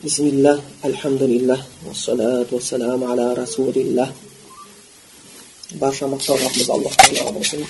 [0.00, 4.08] بسم الله الحمد لله والصلاة والسلام على رسول الله
[5.76, 7.64] барша мақтау раббымыз аллах тағала болсын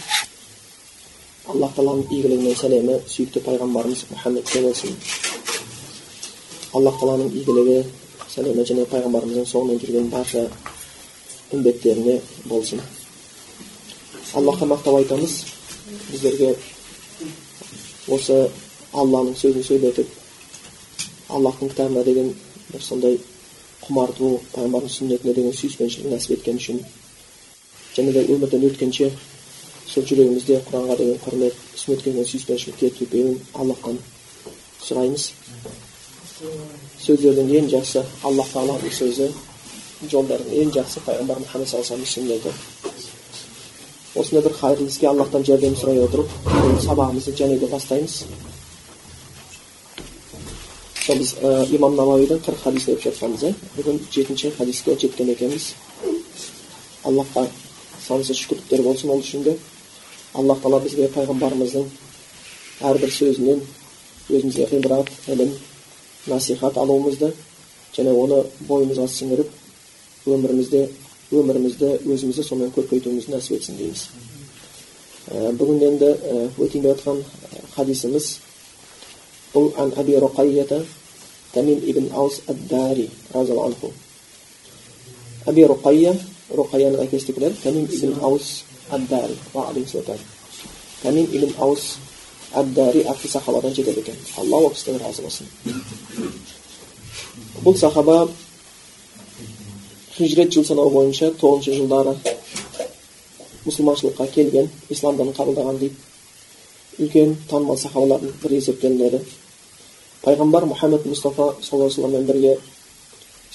[1.50, 4.94] аллах тағаланың игілігі мен сәлемі сүйікті пайғамбарымыз мұхаммедке болсын
[6.72, 7.82] аллах тағаланың игілігі
[8.36, 10.46] сәлемі және пайғамбарымыздың соңынан жүрген барша
[11.50, 12.80] үмбеттеріне болсын
[14.38, 15.34] аллахқа мақтау айтамыз
[16.12, 16.54] біздерге
[18.06, 18.38] осы
[18.94, 20.18] алланың сөзін сөйлетіп
[21.36, 22.32] аллахтың кітабына деген
[22.72, 23.18] бір сондай
[23.84, 26.80] құмарту пайғамбардың сүннетіне деген сүйіспеншілік нәсіп еткен үшін
[27.96, 29.10] және де өмірден өткенше
[29.90, 33.98] сол жүрегімізде құранға деген құрмет сүннетке деген сүйіспеншілік кетпеуін аллахтан
[34.86, 35.30] сұраймыз
[37.04, 39.30] сөздердің ең жақсы аллах тағаланың сөзі
[40.12, 42.54] жолдардың ең жақсы пайғамбар мұхаммед саллаллаху сүннеті
[44.16, 46.32] осындай бір қайырлы іске аллахтан жәрдем сұрай отырып
[46.86, 48.22] сабағымызды және де бастаймыз
[51.18, 55.74] біз ә, имам навауидің қырық хадис оқып жатқанбыз иә бүгін жетінші хадиске жеткен екенбіз
[57.04, 57.46] аллахқа
[58.06, 59.56] сансыз шүкірліктер болсын ол үшін де
[60.34, 61.86] аллах тағала бізге пайғамбарымыздың
[62.90, 63.62] әрбір сөзінен
[64.30, 65.54] өзімізге ғибрат ілім
[66.26, 67.32] насихат алуымызды
[67.96, 70.84] және оны бойымызға сіңіріп өмірімізде
[71.32, 74.06] өмірімізді өзімізді сонымен көркейтуімізді нәсіп етсін дейміз
[75.58, 76.12] бүгін енді
[76.58, 77.24] өтейін деп жатқан
[77.74, 78.30] хадисіміз
[79.54, 80.18] бұл ан аби
[81.54, 83.92] руқайята тамим ибн аус ад дари разиаллаху анху
[85.46, 86.18] аби руқайя
[86.50, 89.36] руқаяның әкесі деп келеді тамим ибн аус ад дари
[91.02, 91.96] тамим ибн аус
[92.52, 95.46] ад дари атты сахабадан жетеді екен алла ол кісіден разы болсын
[97.64, 98.28] бұл сахаба
[100.16, 102.16] хижрет жыл санау бойынша тоғызыншы жылдары
[103.64, 105.96] мұсылманшылыққа келген ислам дінін қабылдаған дейді
[106.98, 109.20] үлкен танымал сахабалардың бірі есептелінеді
[110.24, 112.56] пайғамбар мұхаммед мұстафа саллаллаху вассаламмен бірге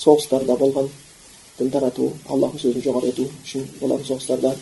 [0.02, 0.89] соғыстарда болған
[1.59, 4.55] дін тарату аллахтың сөзін жоғары ету үшін болатын соғыстарда.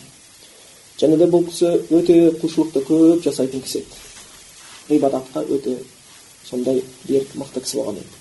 [1.00, 4.02] Және де бұл кісі өте құлшылықты көп жасайтын кісі еді.
[4.90, 5.78] Ғибадатқа өте
[6.44, 8.20] сондай берік мықты кісі болған еді.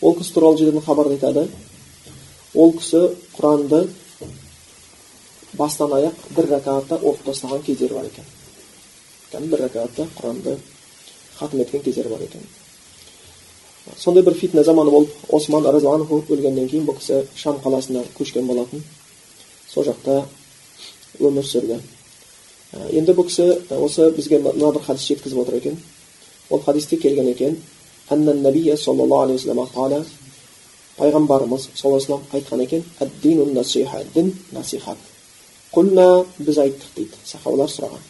[0.00, 1.48] Ол кісі туралы жерден хабарда айтады.
[2.54, 3.02] Ол кісі
[3.36, 3.88] құранды
[5.58, 9.50] бастан аяқ бір рәкатта оқып тастаған кездері бар екен.
[9.50, 10.58] Бір рәкатта құранды
[11.38, 12.46] хатым еткен кездері бар екен.
[13.98, 18.82] Сондай бір фитна заманы болып осман разиаллаху өлгеннен кейін бұл кісі шам қаласына көшкен болатын.
[19.72, 20.24] Сол жақта
[21.20, 21.80] өмір сүрді.
[22.92, 25.78] Енді бұл кісі осы бізге мына бір хадис жеткізіп отыр екен.
[26.50, 27.56] Ол хадисте келген екен.
[28.08, 30.04] Саллаллаху алейхи вассалам
[30.98, 32.84] пайғамбарымыз саллаллаху алейhi айтқан екен
[34.14, 34.98] дін насихат
[35.72, 38.02] құлна біз айттық дейді сахабалар сұраған.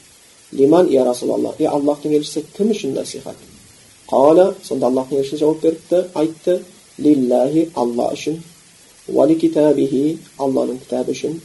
[0.53, 3.37] Лиман я расулалла е аллахтың елшісі кім үшін насихат?
[4.11, 6.59] Қала сонда аллахтың елшісі жауап беріпті айтты
[6.99, 8.41] лиллахи алла үшін
[9.09, 11.39] уали китабихи алланың кітабы үшін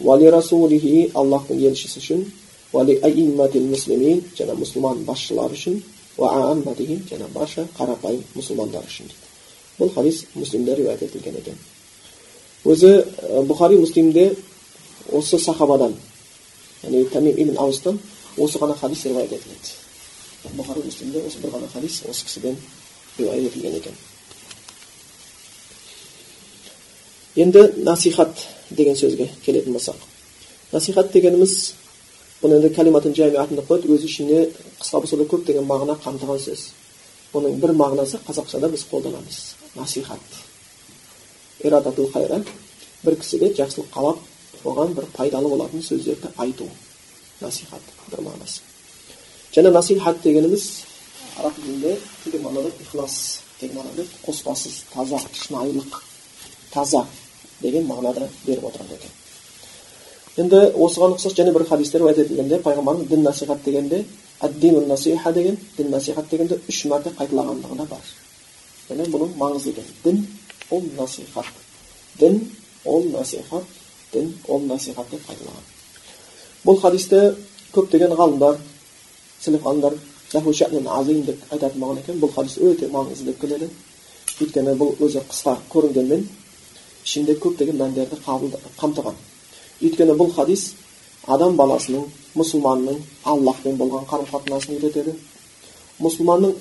[0.00, 2.24] уали расулихи аллахтың елшісі үшін
[2.72, 5.82] уали аимматил муслимин және мұсылман басшылары үшін
[6.18, 9.32] уаамматихи және барша қарапайым мұсылмандар үшін дейді
[9.78, 11.58] бұл хадис муслимде риуаят етілген екен
[12.64, 12.92] өзі
[13.48, 14.36] бұхари муслимде
[15.12, 15.96] осы сахабадан
[16.82, 17.98] яғни тамим ибн аустан
[18.36, 19.83] осы ғана хадис риуаят етіледі
[20.52, 22.56] бұхари муслимде осы бір ғана хадис осы кісіден
[23.18, 23.94] риуаят етілген екен
[27.36, 29.96] енді насихат деген сөзге келетін болсақ
[30.72, 31.74] насихат дегеніміз
[32.42, 34.48] бұны енді калиматын жами деп қояды өз ішіне
[34.80, 36.66] қысқа болса да көптеген мағына қамтыған сөз
[37.34, 39.40] оның бір мағынасы қазақшада біз қолданамыз
[39.74, 40.38] насихат
[41.64, 42.42] ирадатул хайра
[43.04, 44.18] бір кісіге жақсылық қалап
[44.64, 46.68] оған бір пайдалы болатын сөздерді айту
[47.40, 48.73] насихат бір мағынасы
[49.54, 50.64] және насихат дегеніміз
[51.38, 56.00] араб тілінде тілдік мағынада ихлас деген мағынада қоспасыз таза шынайылық
[56.72, 57.04] таза
[57.62, 59.12] деген мағынада беріп отырады екен
[60.42, 64.04] енді осыған ұқсас және бір хадистер уәт етілгенде пайғамбарымыз дін насихат дегенде
[64.42, 68.10] әддину насиха деген дін насихат дегенде үш мәрте қайталағандығы да бар
[68.88, 70.26] және бұның маңызды екен дін
[70.70, 71.46] ол насихат
[72.18, 72.40] дін
[72.84, 73.64] ол насихат
[74.12, 75.64] дін ол насихат деп қайталаған
[76.66, 77.20] бұл хадисті
[77.74, 78.58] көптеген ғалымдар
[79.46, 79.94] ғалымдар
[80.34, 83.68] азим деп айтатын болған екен бұл хадис өте маңызды деп келеді
[84.40, 86.26] өйткені бұл өзі қысқа көрінгенмен
[87.04, 88.16] ішінде көптеген мәндерді
[88.80, 89.14] қамтыған
[89.82, 90.72] өйткені бұл хадис
[91.26, 95.14] адам баласының мұсылманның аллахпен болған қарым қатынасын үйретеді
[96.00, 96.54] мұсылманның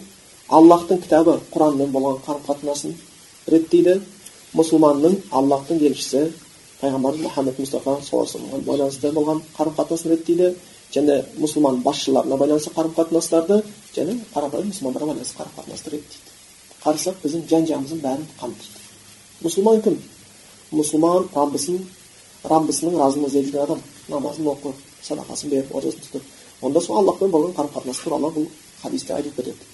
[0.50, 2.94] аллахтың кітабы құранмен болған қарым қатынасын
[3.48, 4.00] реттейді
[4.54, 6.28] мұсылманның аллахтың елшісі
[6.82, 10.54] пайғамбар мұхаммед мұстафа саллаллаху алейhi байланысты болған қарым қатынасын реттейді
[10.94, 13.64] және мұсылман басшыларына байланысты қарым қатынастарды
[13.96, 16.34] және қарапайым мұсылмандарға байланысты қарым қатынасты реттейді
[16.84, 18.84] қарасақ біздің жан жағымыздың бәрін қамтиды
[19.44, 20.00] мұсылман кім
[20.78, 21.80] мұсылман раббысын
[22.54, 27.56] раббысының разылығын іздеп жүрген адам намазын оқып садақасын беріп оразасын тұтып онда сол аллахпен болған
[27.58, 28.48] қарым қатынас туралы бұл
[28.82, 29.72] хадисте айтылып кетеді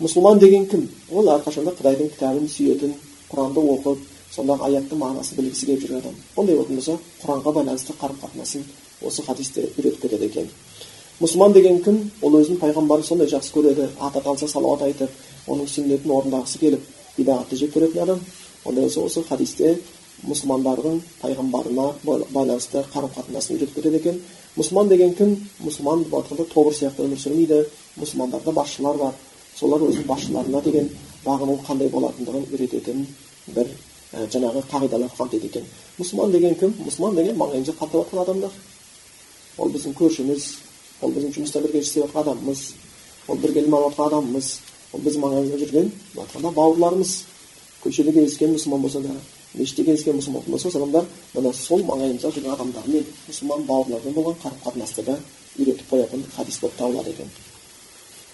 [0.00, 2.94] мұсылман деген кім ол әрқашанда құдайдың кітабын сүйетін
[3.30, 8.20] құранды оқып сондағы аяттың мағынасын білгісі келіп жүрген адам ондай болатын болса құранға байланысты қарым
[8.22, 8.64] қатынасын
[9.02, 10.48] осы хадисте үйретіп кетеді екен
[11.20, 11.98] мұсылман деген кім?
[12.22, 15.10] Ол өзінің пайғамбарын сондай жақсы көреді аты аталса салауат айтып
[15.52, 16.86] оның сүннетін орындағысы келіп
[17.18, 18.20] бидағатты жек көретін адам.
[18.64, 19.74] Ондай болса осы хадисте
[20.24, 24.22] мұсылмандардың пайғамбарына байланысты қарым қатынасын үйретіп кетеді екен
[24.56, 25.36] мұсылман деген кім?
[25.60, 27.60] Мұсылман деп айтқанда тобыр сияқты өмір сүрмейді.
[28.00, 29.14] Мұсылмандарда басшылар бар.
[29.56, 30.90] Солар өзінің басшыларына деген
[31.24, 33.06] бағыну қандай болатындығын үйрететін
[33.54, 33.68] бір
[34.32, 35.64] жаңағы қағидалар қамтиды екен.
[35.98, 36.74] Мұсылман деген кім?
[36.86, 38.50] Мұсылман деген маңайымызда қамтып жатқан адамдар.
[39.58, 40.46] Ол біздің көршіміз
[41.02, 42.60] ол біздің жұмыста бірге істеп жатқан адамымыз
[43.28, 44.48] ол бірге ілім алып жатқан адамымыз
[44.92, 47.12] ол біздің маңайымызда жүрген былай айтқанда бауырларымыз.
[47.80, 49.14] Көшеде кездескен мұсылман болса да
[49.54, 51.04] мешітте кездескен мұсылман болса осы адамдар
[51.34, 55.18] мына сол маңайымызда жүрген адамдармен мұсылман бауырлармен болған қарым қатынасты да
[55.56, 57.30] үйретіп қоятын хадис болып табылады екен.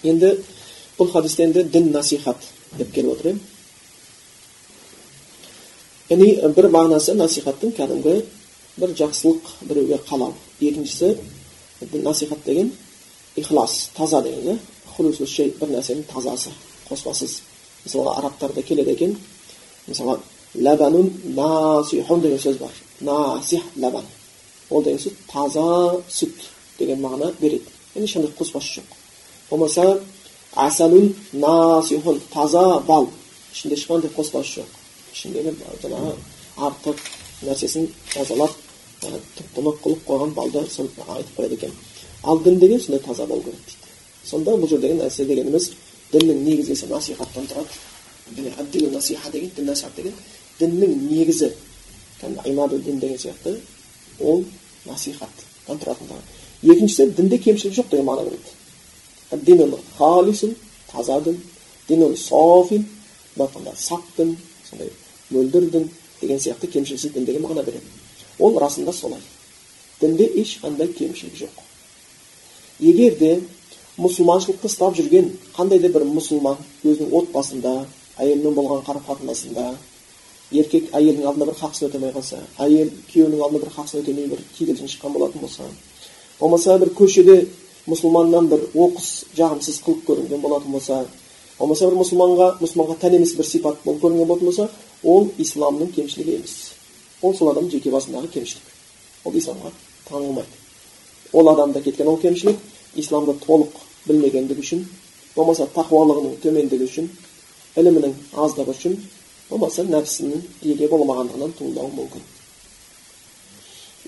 [0.02, 0.32] Енді
[0.98, 2.36] бұл хадисте енді дін насихат
[2.76, 3.38] деп келіп отыр иә
[6.10, 8.24] яғни бір мағынасы насихаттың кәдімгі
[8.76, 10.34] бір жақсылық біреуге қалау.
[10.60, 11.16] Екіншісі
[12.02, 12.72] насихат деген
[13.36, 16.50] ихлас таза деген иә бір нәрсенің тазасы
[16.88, 17.40] қоспасыз
[17.84, 19.16] мысалға арабтарда келеді екен
[19.86, 20.18] мысалға
[20.54, 24.04] ләбанун насихун деген сөз бар насих ләбан
[24.70, 26.48] ол деген сөз таза сүт
[26.78, 28.96] деген мағына береді яғни ешқандай қоспасы жоқ
[29.50, 30.00] болмаса
[30.54, 33.08] асалун насихун таза бал
[33.52, 34.72] ішінде ешқандай қоспасы жоқ
[35.12, 36.14] ішіндегі жаңағы
[36.56, 37.02] артық
[37.42, 38.52] нәрсесін тазалап
[39.02, 41.72] тұп тұнық қылып қойған балды айтып қояды екен
[42.22, 43.86] ал дін деген сондай таза болу керек дейді
[44.24, 45.70] сонда бұл жердегі нәрсе дегеніміз
[46.12, 50.14] діннің негізгісі насихаттан тұрады насиха деген дін насихат деген
[50.60, 51.52] діннің негізі
[52.20, 53.56] кәдімгі деген сияқты
[54.20, 54.44] ол
[54.86, 58.30] насихаттан тұратындығы екіншісі дінде кемшілік жоқ деген мағына
[59.30, 60.54] береді дин халисун
[60.90, 61.40] таза дін
[61.88, 62.86] дин софин
[63.36, 64.36] былай сақ дін
[64.70, 64.90] сондай
[65.30, 65.90] мөлдір дін
[66.20, 67.84] деген сияқты кемшіліксіз дін деген мағына береді
[68.38, 69.20] ол расында солай.
[70.00, 71.60] Дінде ешқандай кемшілік жоқ.
[72.80, 73.40] Егер де
[73.96, 77.76] мұсылманшылықты ұстап жүрген қандай да бір мұсылман өзінің отбасында
[78.20, 79.70] әйелімен болған қарым қатынасында
[80.52, 84.92] еркек әйелдің алдында бір хақысын өтемей қалса әйел күйеуінің алдында бір хақысын өтемей бір кикілжің
[84.92, 85.70] шыққан болатын болса
[86.40, 87.38] болмаса бір көшеде
[87.88, 91.02] мұсылманнан бір оқыс жағымсыз қылық көрінген болатын болса
[91.58, 94.68] болмаса бір мұсылманға мұсылманға тән емес бір сипат болып көрінген болатын болса
[95.02, 96.75] ол исламның кемшілігі емес.
[97.22, 99.72] Ол сол адамның жеке басындағы кемшілік ол исламға
[100.08, 102.58] таңылмайды ол адамда кеткен ол кемшілік
[103.02, 104.84] исламды толық білмегендігі үшін
[105.36, 107.10] болмаса тақуалығының төмендігі үшін
[107.76, 108.14] ілімінің
[108.44, 108.96] аздығы үшін
[109.50, 112.24] болмаса нәпсінің еге болмағандығынан туындауы мүмкін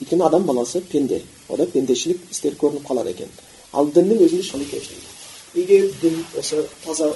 [0.01, 3.33] өйткені адам баласы пенде ода пендешілік істер көрініп қалады екен
[3.73, 5.17] ал діннің өзінде ешқандай кемшілік
[5.65, 7.13] егер дін осы таза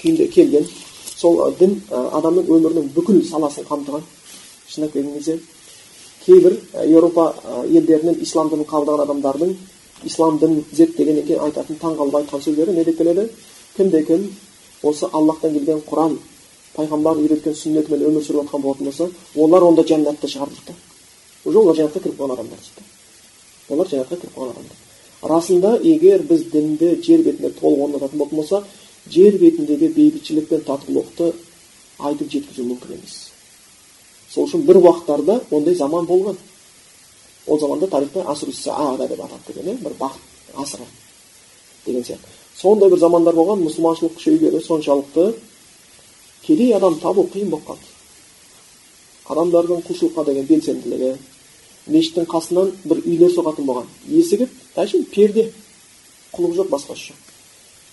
[0.00, 0.68] күйінде келген
[1.16, 4.04] сол дін адамның өмірінің бүкіл саласын қамтыған
[4.68, 5.38] шындап келген кезде
[6.26, 7.34] кейбір еуропа
[7.66, 9.54] елдерінен ислам дінін қабылдаған адамдардың
[10.04, 13.28] ислам дінін зерттегеннен кейін айтатын таңғалып айтқан сөздері не деп келеді?
[13.76, 14.30] Кімде кім
[14.82, 16.18] осы аллахтан келген құран
[16.76, 20.74] пайғамбар үйреткен сүннетімен өмір сүріп жатқан болатын болса олар онда жәннатты шығар дейді
[21.44, 22.82] уже олар жәннатқа кіріп қалған адамдар дейді
[23.68, 24.76] олар жәннатқа кіріп қалған адамдар.
[25.22, 28.64] Расында егер біз дінді жер бетінде толық орнататын болатын болсақ
[29.10, 31.32] жер бетіндегі бейбітшілік пен татулықты
[31.98, 33.25] айтып жеткізу мүмкін емес.
[34.36, 36.36] Сол үшін бір уақыттарда ондай заман болған
[37.46, 40.84] ол заманда тарихта асру саада деп аталып кеткен иә бір бақыт асыры
[41.86, 42.26] деген сияқты.
[42.56, 45.34] Сондай бір замандар болған мұсылманшылық күшейгені соншалықты
[46.42, 47.88] кедей адам табу қиын болып қалды.
[49.28, 51.14] Адамдардың құлшылыққа деген белсенділігі
[51.86, 53.86] мешіттің қасынан бір үйлер соғатын болған.
[54.08, 55.52] Есігі әшейін перде.
[56.32, 57.20] Құлық жоқ басқасы жоқ.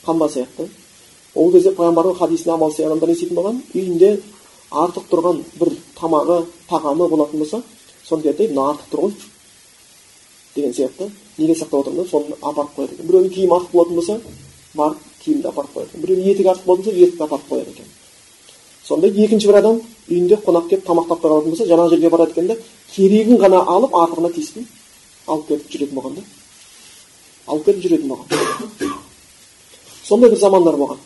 [0.05, 0.69] Қамба сияқты.
[1.35, 4.19] Ол кезде пайғамбардың хадисіне амал істеген адамдар не істейтін болған үйінде
[4.73, 6.39] артық тұрған бір тамағы
[6.69, 7.61] тағамы болатын болса
[8.07, 9.13] соны келеді мына артық тұр ғой
[10.55, 11.09] деген сияқты.
[11.37, 13.07] Неге сақтап отырмын деп соны апарып қояды екен.
[13.07, 14.19] Біреудің киімі артық болатын болса
[14.73, 16.01] барып киімді апарып қояды екен.
[16.01, 17.85] Біреудің етігі артық болатын болса етікті апарып қояды екен.
[18.83, 22.57] Сонда екінші бір адам үйінде қонақ келіп тамақтап қалатын болса жаңағы жерге барады екен да
[22.95, 24.65] керегін ғана алып артығына тиіспей
[25.27, 26.23] алып кетіп жүретін болған да.
[27.47, 28.91] Алып кетіп жүретін болған.
[30.03, 30.99] Сондай бір замандар болған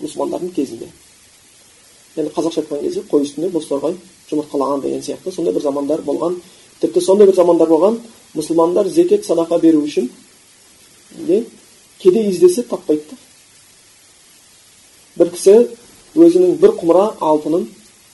[0.00, 0.88] мұсылмандардың кезінде.
[2.18, 3.96] Енді қазақша айтқан кезде қой үстінде бозторғай
[4.30, 6.40] жұмыртқалаған деген сияқты сондай бір замандар болған
[6.80, 7.98] тіпті сондай бір замандар болған
[8.34, 10.10] мұсылмандар зекет садақа беру үшін
[11.28, 11.44] не
[11.98, 13.18] кедей іздесе таппайды
[15.18, 15.56] бір кісі
[16.16, 17.68] өзінің бір құмыра алтынын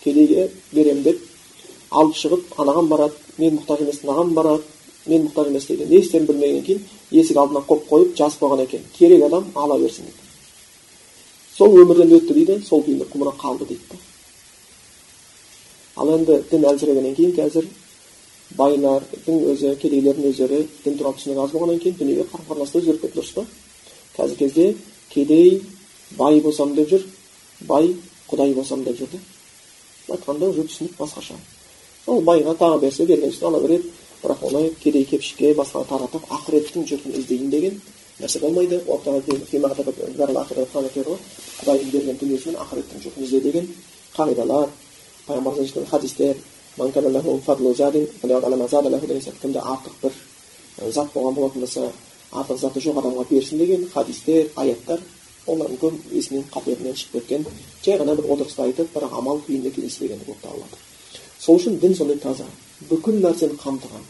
[0.04, 1.22] кедейге беремін деп
[1.90, 4.62] алып шығып анаған барады мен мұқтаж емес мынаған барады
[5.06, 8.86] мен мұқтаж емес дейді не істерін білмегеннен кейін есік алдына қойып қойып жазып қойған екен
[8.98, 10.23] керек адам ала берсін дейді
[11.56, 13.98] сол өмірден өтті дейді сол күйінде құмыра қалды дейді.
[15.96, 17.68] Ал енді дін әлсірегеннен кейін қазір
[18.58, 23.20] байлардың өзі кедейлердің өздері дін туралы түсінігі аз болғаннан кейін дүниеге қарым қатынас өзгеріп кетті
[23.20, 23.46] дұрыс па
[24.16, 24.74] қазіргі кезде
[25.14, 25.62] кедей
[26.18, 27.06] бай болсам деп жүр
[27.68, 27.94] бай
[28.28, 29.18] құдай болсам деп жүр да.
[30.14, 31.34] Айтқанда уже түсінік басқаша.
[32.06, 33.90] Ол байға тағы берсе бергеншілік ала береді.
[34.22, 37.80] Бірақ оны кедей кепшікке басқаға таратып ақыреттің жұртын іздейін деген
[38.20, 38.80] нәрсе болмайды.
[41.54, 43.66] Құдайдың берген дүниесімен ақыреттің жұртын ізде деген
[44.16, 44.68] қағидалар
[45.26, 46.34] пайғамбарымыз хадистер
[49.40, 50.12] кімде артық бір
[50.90, 51.92] зат болған болатын болса
[52.32, 55.00] артық заты жоқ адамға берсін деген хадистер аяттар
[55.46, 57.46] олардың көп есінен қаперінен шығып кеткен
[57.84, 60.76] жай ғана бір отырыста айтып бірақ амал күйінде келіспегені болып табылады.
[61.38, 62.46] Сол үшін дін сондай таза.
[62.88, 64.04] Бүкіл нәрсені қамтыған.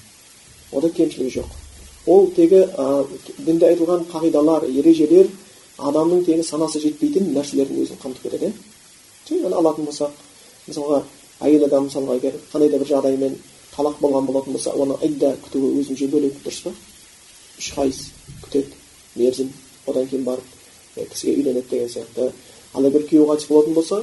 [0.72, 1.63] Ода кемшілігі жоқ.
[2.06, 3.06] Ол тегі ә,
[3.38, 5.28] дінде айтылған қағидалар ережелер
[5.78, 8.52] адамның тегі санасы жетпейтін нәрселердің өзін қамтып кетеді иә
[9.28, 10.10] жай ғана алатын болсақ
[10.68, 11.02] мысалға
[11.40, 13.38] әйел адам мысалға егер қандай да бір жағдаймен
[13.74, 16.72] талақ болған болатын болса оны идда күтуі өзінше бөлек дұрыс па?
[17.58, 18.00] Үш айыз
[18.44, 18.70] күтеді
[19.16, 19.50] мерзім
[19.86, 20.44] одан кейін барып
[20.94, 22.30] кісіге үйленеді деген сияқты.
[22.74, 24.02] Ал егер күйеуі қайтыс болатын болса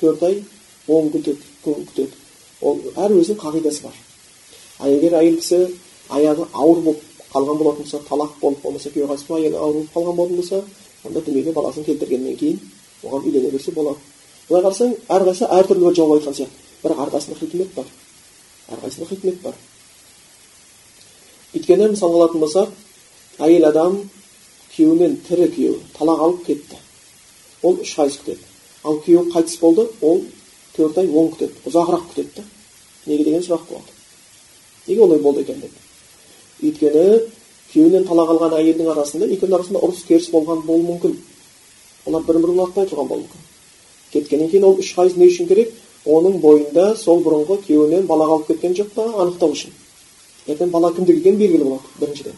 [0.00, 0.42] төрт ай
[0.88, 2.12] он күн күтеді.
[2.60, 3.96] Ол әр өзінің қағидасы бар.
[4.78, 5.66] Ал егер әйел кісі
[6.10, 9.94] аяғы ауыр болып қалған болатын болса талақ болып болмаса күйеуі қайтыс болып аяғы ауыр болып
[9.94, 10.62] қалған болатын болса
[11.04, 12.60] онда дүниеге баласын келтіргеннен кейін
[13.04, 13.98] оған үйлене берсе болады
[14.48, 17.86] былай қарасаң әрқайсысы әртүрлі бір жауап айтқан сияқты бірақ әрқайсысында хикмет бар
[18.74, 19.54] әрқайсысында хикмет бар
[21.56, 23.98] өйткені мысалға алатын болсақ әйел адам
[24.74, 26.80] күйеуінен тірі күйеуі талақ алып кетті
[27.62, 28.42] ол үш ай күтеді
[28.84, 30.22] ал күйеуі қайтыс болды ол
[30.76, 32.44] төрт ай он күтеді ұзағырақ күтеді да
[33.06, 33.96] неге деген сұрақ болады
[34.86, 35.85] неге олай болды екен деп
[36.62, 37.06] өйткені
[37.72, 41.16] күйеуінен талақ алған әйелдің арасында екеуінің арасында ұрыс керіс болған болуы мүмкін.
[42.06, 43.42] Олар бір бірін ұнатпай тұрған болуы мүмкін.
[44.12, 45.74] Кеткеннен кейін ол үш ай не үшін керек?
[46.06, 49.08] Оның бойында сол бұрынғы күйеуінен бала қалып кеткен жоқ па?
[49.24, 49.72] Анықтау үшін.
[50.46, 52.36] Ертең бала кімдікі екені белгілі болады біріншіден.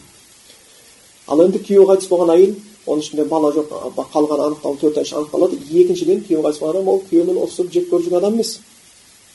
[1.27, 2.55] Ал енді күйеуі қайтыс болған әйел
[2.89, 3.69] оның ішінде бала жоқ
[4.15, 5.59] қалғаны анықталды төрт ай ішінде анықталады.
[5.69, 8.55] Екіншіден күйеуі қайтыс болған адам ол күйеуімен ұрысып жек көріп жүрген адам емес.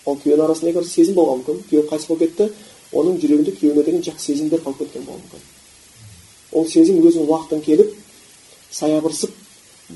[0.04, 1.62] Ол күйеуінің арасында сезім болған мүмкін.
[1.70, 2.50] Күйеуі қайтыс болып кетті.
[2.94, 5.42] Оның жүрегінде күйеуіне деген жақсы сезімдер қалып кеткен болуы мүмкін.
[6.52, 7.90] Ол сезім өзінің уақытын келіп
[8.74, 9.34] саябырсып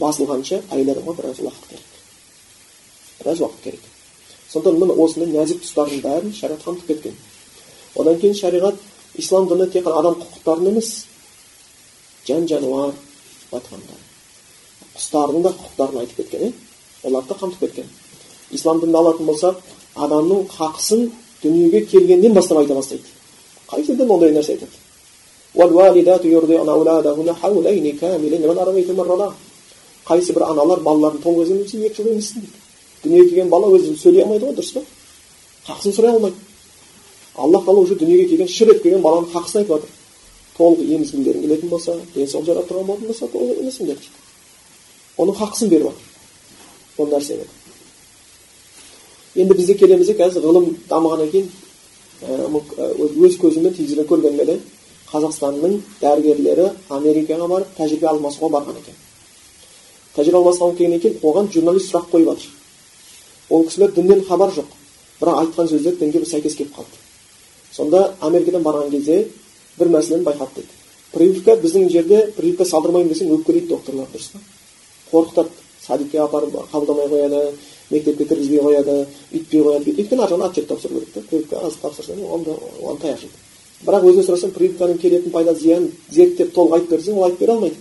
[0.00, 1.90] басылғанша әйел адамға біраз уақыт керек.
[3.21, 3.81] Біраз уақыт керек.
[4.52, 7.17] Сондықтан міне осындай нәзік тұстардың бәрін шариғат қамтып кеткен.
[7.97, 8.81] Одан кейін шариғат
[9.19, 10.90] ислам діні тек қана адам құқықтарын емес
[12.26, 12.95] жан жануар
[13.52, 13.97] айтқанда
[14.97, 16.52] құстардың да құқықтарын айтып кеткен иә
[17.05, 17.88] оларды да қамтып кеткен.
[18.50, 19.61] Ислам дінін алатын болсақ
[19.95, 21.11] адамның хақысын
[21.42, 23.04] дүниеге келгеннен бастап айта бастайды.
[23.68, 24.73] Қайсы дін ондай нәрсе айтады?
[30.09, 32.59] Қайсы бір аналар балаларын толық емізсе екі жыл емізсін дейді.
[33.02, 34.80] Дүниеге келген бала өзі сөйлей алмайды ғой дұрыс па?
[35.66, 36.37] Хақысын сұрай алмайды.
[37.35, 39.90] Аллах тағала уже дүниеге келген шыр етіп келген баланың хақысын айтып жатыр.
[40.57, 44.16] Толық емізгілерің келетін болса денсаулық жарап тұрған болатын болса толық емізіңдер дейді.
[45.18, 47.45] Оның хақысын беріп жатыр ол нәрсені
[49.37, 51.49] енді бізде келеміз де қазір ғылым дамығаннан кейін
[53.27, 54.59] өз көзіммен телевизордан көргенім еді
[55.13, 58.97] қазақстанның дәрігерлері америкаға барып тәжірибе алмасуға барған екен
[60.17, 62.51] тәжірибе алмасуға келгеннен кейін оған журналист сұрақ қойып жатыр
[63.51, 64.75] ол кісілер діннен хабар жоқ
[65.21, 66.99] бірақ айтқан сөздер дінге сәйкес келіп қалды
[67.73, 69.29] сонда америкадан барған кезде
[69.79, 70.77] бір мәселені байқады дейді
[71.13, 74.41] прививка біздің жерде прививка салдырмаймын десең өкпелейді докторлар дұрыс па
[75.13, 75.49] қорқытады
[75.87, 77.43] садикке апарып қабылдамай қояды
[77.90, 78.97] мектепке кіргізбей қояды
[79.33, 82.47] үйтпей қояды өйткені ар жағынан отчет тапсыру керек та прививка аз тапсырсаң оған
[82.83, 83.47] оған таяқ жейді
[83.85, 87.76] бірақ өзінен сұрасаң прививканың келетін пайда зиянын зерттеп толық айтып берсең ол айтып бере алмайды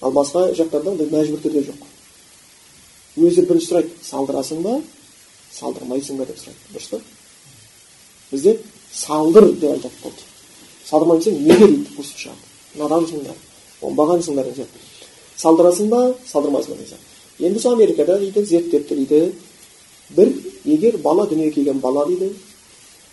[0.00, 1.84] ал басқа жақтарда ондай мәжбүр түрде жоқ
[3.26, 4.78] өзі бірінші сұрайды салдырасың ба
[5.58, 7.00] салдырмайсың ба деп сұрайды дұрыс па
[8.30, 8.58] бізде
[8.92, 10.22] салдыр деп айтады болды
[10.86, 13.36] салдырмаймын десең неге дейді шығады надансыңдар
[13.82, 19.32] оңбағансыңдар деген сияқты салдырасың ба салдырмайсың ба деген енді сол америкада дейді зерттепті дейді
[20.10, 20.32] бір
[20.64, 22.30] егер бала дүниеге келген бала дейді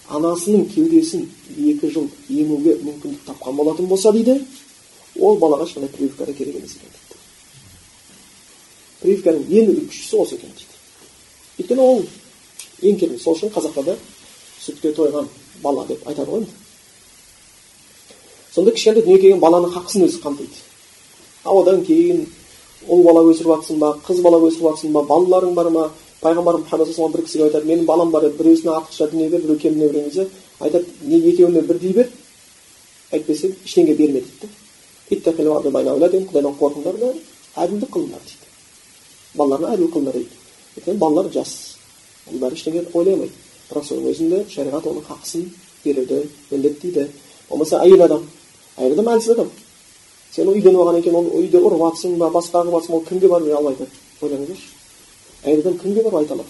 [0.09, 1.27] анасының кеудесін
[1.57, 4.39] екі жыл емуге мүмкіндік тапқан болатын болса дейді
[5.19, 7.15] ол балаға ешқандай прививка да керек емес екен дейді
[9.01, 10.73] прививканың ең күштісі осы екен дейді
[11.59, 12.03] өйткені ол
[12.81, 13.97] ең керемет сол үшін қазақтарда
[14.59, 15.27] сүтке тойған
[15.63, 16.51] бала деп айтады ғой енді
[18.53, 20.63] сонда кішкентай дүниеге келген баланың хақысын өзі қамтиды
[21.43, 22.25] ал одан кейін
[22.87, 25.89] ұл бала өсіріп жатрсың ба қыз бала өсіріп жатрсың ба балаларың бар ма?
[26.23, 29.89] Пайғамбар мұхаммад бір кісіге айтады менің балам бар біреусіне артықша дүние бер біреу кем дүние
[29.89, 30.27] берген кезде
[30.59, 32.09] айтады не екеуіне бірдей бер
[33.11, 34.23] әйтпесе ештеңе берме
[35.11, 37.13] дейді құдайдан қорқыңдар да
[37.55, 38.47] әділдік қылыңдар дейді.
[39.37, 40.37] Балаларына әділ қылыңдар дейді.
[40.77, 41.77] Өйткені балалар жас.
[42.31, 43.33] Ол бәрі ештеңе ойлай алмайды
[43.69, 45.45] бірақ соның өзінде шариғат оның хақысын
[45.83, 47.07] беруді міндеттейді.
[47.49, 48.25] Болмаса әйел адам
[48.77, 49.51] әйел адам әлсіз адам.
[50.33, 53.57] Сен үйленіп алған екен ол үйде ұрып жатрсың ба басқа қылып жатрсың ол кімге барып
[53.57, 53.89] алла айтады
[54.21, 54.83] ойлаңыздаршы
[55.43, 56.49] әйел адам кімге барып айта алады?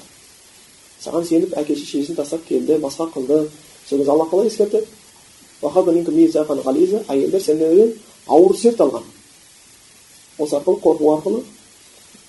[1.03, 3.49] Саған сеніп әке шешесін тастап келді басқа қылды.
[3.89, 4.85] Сол кезде алла қалай ескертеді
[7.09, 7.93] әйелдер сендерден
[8.27, 9.03] ауыр серт алған.
[10.37, 11.43] Осы арқылы қорқу арқылы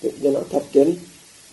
[0.03, 0.99] жаңағы тәртіптерін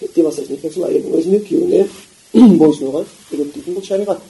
[0.01, 1.87] реттей бастайсың өйткені сол әйелдің өзіне күйеуіне
[2.61, 4.21] бойсұнуға үйретпейтін бұл шариғат.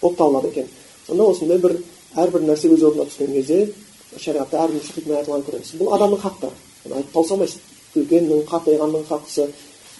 [0.00, 0.68] Болып табылады екен.
[1.06, 1.78] Сонда осындай бір
[2.16, 3.72] әрбір нәрсе өз орнына түскен кезде
[4.20, 9.48] шариғатта әрбір хикмет айтылғанын көреміз бұл адамның хақтары оны айтып алмайсың үлкеннің қартайғанның хақысы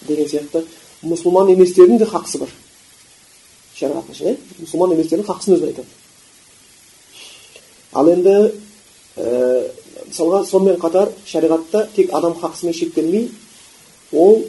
[0.07, 0.63] деген сияқты.
[1.05, 2.51] Мұсылман еместердің де хақысы бар.
[3.75, 5.87] Шариғаттың ішінде мұсылман еместердің хақысын өзі айтады.
[7.93, 8.35] Ал енді
[9.15, 9.71] ә,
[10.11, 13.29] сонымен қатар шариғатта тек адам хақысымен шектелмей
[14.11, 14.43] ол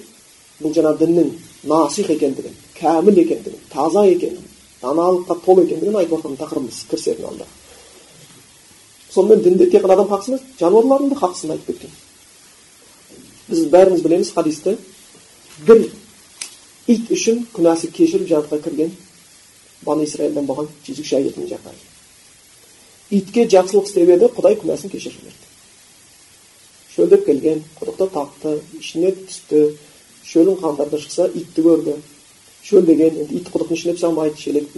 [0.61, 1.31] бұл жаңағы діннің
[1.71, 4.43] насих екендігін кәміл екендігін таза екенін
[4.83, 7.47] даналыққа толы екендігін айтып отырған тақырыбымыз кірісердің алдында
[9.17, 11.91] сонымен дінде тек қана адам хақысы емес жануарлардың да хақысын айтып кеткен.
[13.49, 14.77] Біз бәріміз білеміз хадисті.
[15.67, 15.89] Бір
[16.87, 18.93] ит үшін күнәсі кешіріп жәннатқа кірген
[19.83, 25.47] бан исраилдан болған жезөкше әйелдің жағдайы итке жақсылық істеп еді құдай күнәсін кешіріп жіберді
[26.97, 29.61] шөлдеп келген құдықты тапты ішіне түсті
[30.27, 31.97] шөлін қандырды шықса итті көрді.
[32.67, 34.71] Шөлдеген енді ит құдықтың ішіне түсе алмайды шелек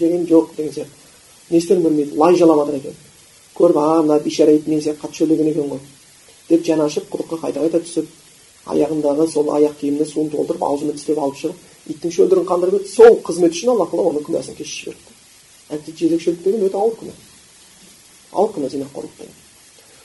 [0.00, 0.96] жеген жоқ деген сияқты.
[1.50, 2.96] Не істерін білмейді лай жалап жатыр екен.
[3.60, 5.80] Көріп а мына бейшара ит мен сияқты қатты шөлдеген екен ғой
[6.48, 8.06] деп жаны ашып құдыққа қайта қайта түсіп
[8.66, 13.20] аяғындағы сол аяқ киіміне суын толтырып аузымен тістеп алып шығып иттің шөлдірін қандырып еді сол
[13.24, 15.18] қызмет үшін алла тағала оның күнәсін жіберді
[15.70, 17.14] әйтпесе жезөкшелік деген өте ауыр күнә
[18.32, 19.34] ауыр күнә зинақорлық деген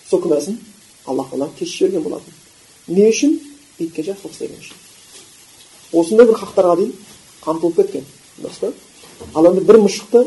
[0.09, 0.59] сол күнәсін
[1.05, 2.33] алла тағала кешіріп жіберген болатын
[2.87, 3.39] не үшін
[3.79, 6.93] итке жақсылық істеген үшін осындай бір хақтарға дейін
[7.43, 8.05] қамтылып кеткен
[8.39, 8.71] дұрыс па
[9.33, 10.25] ал енді бір мұшықты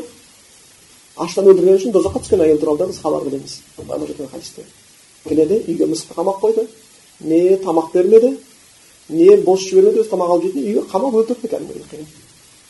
[1.19, 3.59] аштан өлтіргені үшін тозаққа түскен әйел туралы да біз хабар білеміз.
[4.31, 4.65] Хадисте.
[5.27, 6.67] Келеді үйге мысықты қамап қойды.
[7.19, 8.37] Не тамақ бермеді
[9.09, 12.05] не бос жібермеді өзі тамақ алып жейді үйге қамап өлтіріпті кәдімгідей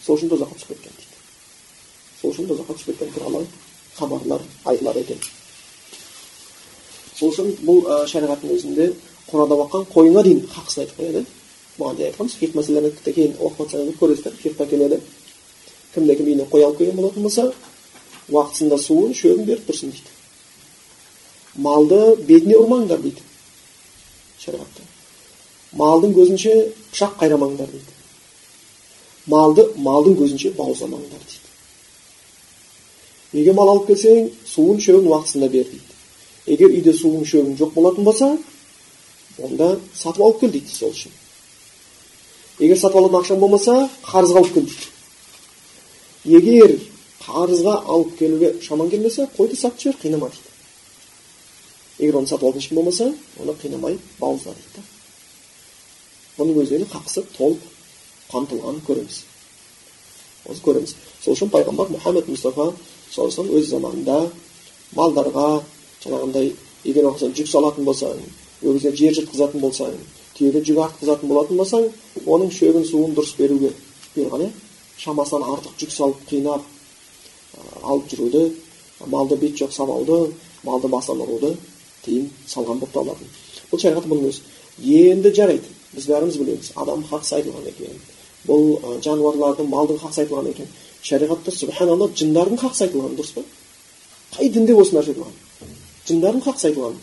[0.05, 1.17] сол үшін тозаққа түсіп кеткен дейді.
[2.21, 3.45] Сол үшін тозаққа түсіп кеткен туралы
[3.97, 5.19] хабарлар айтылады екен.
[7.19, 8.93] Сол үшін бұл шариғаттың өзінде
[9.29, 11.25] қорада баққан қойыңа дейін хақысын айтып қояды.
[11.77, 15.01] Бұған дейін айтқанбыз фиқ мәселелерді кейін оқып жатсаңыздар көресіздер фиқта келеді.
[15.93, 17.53] Кімде кім үйіне қой алып келген болатын болса
[18.31, 20.11] уақытысында суын шөбін беріп тұрсын дейді
[21.65, 23.21] малды бетіне ұрмаңдар дейді
[24.43, 24.81] шариғатта
[25.79, 26.53] малдың көзінше
[26.91, 27.93] пышақ қайрамаңдар дейді
[29.33, 31.49] малды малдың көзінше бауыздамаңдар дейді
[33.41, 38.03] егер мал алып келсең суын шөбін уақытысында бер дейді егер үйде суың шөбің жоқ болатын
[38.07, 38.27] болса
[39.43, 41.11] онда сатып алып кел дейді сол үшін
[42.59, 43.75] егер сатып алатын ақшаң болмаса
[44.07, 46.71] қарызға алып кел дейді егер
[47.23, 50.53] қарызға алып келуге шамаң келмесе қойды сатып жібер қинама дейді.
[51.99, 54.77] Егер оны сатып алатын ешкім болмаса оны қинамай бауызда дейді.
[54.77, 57.65] Да бұның өзіне хақысы толық
[58.31, 59.23] қамтылғанын көреміз.
[60.47, 60.95] Осы көреміз.
[61.23, 62.71] Сол үшін пайғамбар мұхаммед мұстафа
[63.11, 64.19] саллаллаху өз заманында
[64.95, 65.47] малдарға
[66.03, 66.53] жаңағындай
[66.87, 68.21] егер жүк салатын болсаң
[68.63, 69.95] өгізге жер жыртқызатын болсаң
[70.37, 71.87] түйеге жүк артқызатын болатын болсаң
[72.25, 73.73] оның шөбін суын дұрыс беруге
[74.15, 74.49] бұйырған иә
[75.03, 76.65] шамасынан артық жүк салып қинап
[77.83, 78.43] алып жүруді
[79.07, 80.19] малды бет жоқ самауды
[80.63, 81.55] малды бастан ұруды
[82.05, 83.27] тыйым салған болып табылатын
[83.71, 84.41] бұл шариғат бұның өзі
[85.09, 87.99] енді жарайды біз бәріміз білеміз адам хақысы айтылған екен
[88.47, 88.65] бұл
[89.05, 90.69] жануарлардың малдың хақысы айтылған екен
[91.03, 93.43] шариғатта субханалла жындардың хақысы айтылған дұрыс па
[94.37, 95.35] қай дінде осы нәрсе айтылған
[96.09, 96.97] жындардың хақысы айтылған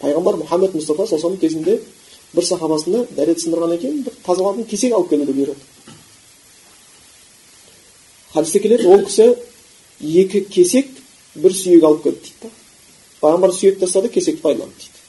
[0.00, 1.78] пайғамбар мұхаммед мұстафа саллаллаху кезінде
[2.34, 5.73] бір сахабасына дәрет сындырған екен бір тазалатын кесек алып келуді бұйырады
[8.34, 9.30] хадисте келеді ол кісі
[10.00, 10.90] екі кесек
[11.34, 12.50] бір сүйек алып келді дейді да
[13.20, 15.00] пайғамбар сүйек тастады кесекті пайдаланды дейді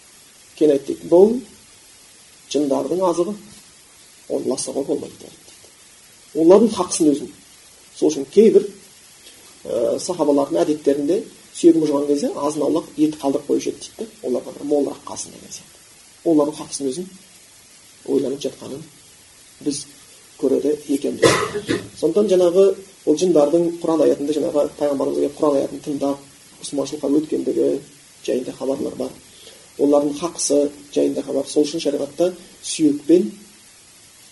[0.59, 1.33] кейін айтты дейді бұл
[2.53, 3.33] жындардың азығы
[4.29, 7.31] оны ластауға болмайды дейді олардың хақысын өзін
[7.97, 8.67] сол үшін кейбір
[9.65, 11.21] ә, сахабалардың әдеттерінде
[11.55, 15.35] сүйегін жуған кезде азын аулақ ет қалдырып қоюшы еді дейді да оларға бір молырақ қалсын
[15.35, 17.07] деген сияқты олардың хақысын өзін
[18.05, 18.83] ойланып жатқанын
[19.65, 19.85] біз
[20.41, 21.29] көреді екенбіз
[22.01, 22.65] сондықтан жаңағы
[23.05, 26.23] ол жындардың құран аятында жаңағы пайғамбарымызға құран аятын тыңдап
[26.61, 27.67] мұсылманшылыққа өткендігі
[28.25, 29.11] жайында хабарлар бар.
[29.77, 30.59] Олардың хақысы
[30.95, 31.45] жайында хабар.
[31.47, 32.31] Сол үшін шариғатта
[32.63, 33.29] сүйекпен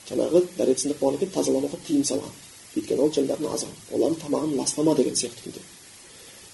[0.09, 2.33] жаңағы дәретсіздік болған екен тазалануға тыйым салған.
[2.73, 3.79] Өйткені ол жындардың азығы.
[3.93, 5.61] Олардың тамағын ластама деген сияқты күйде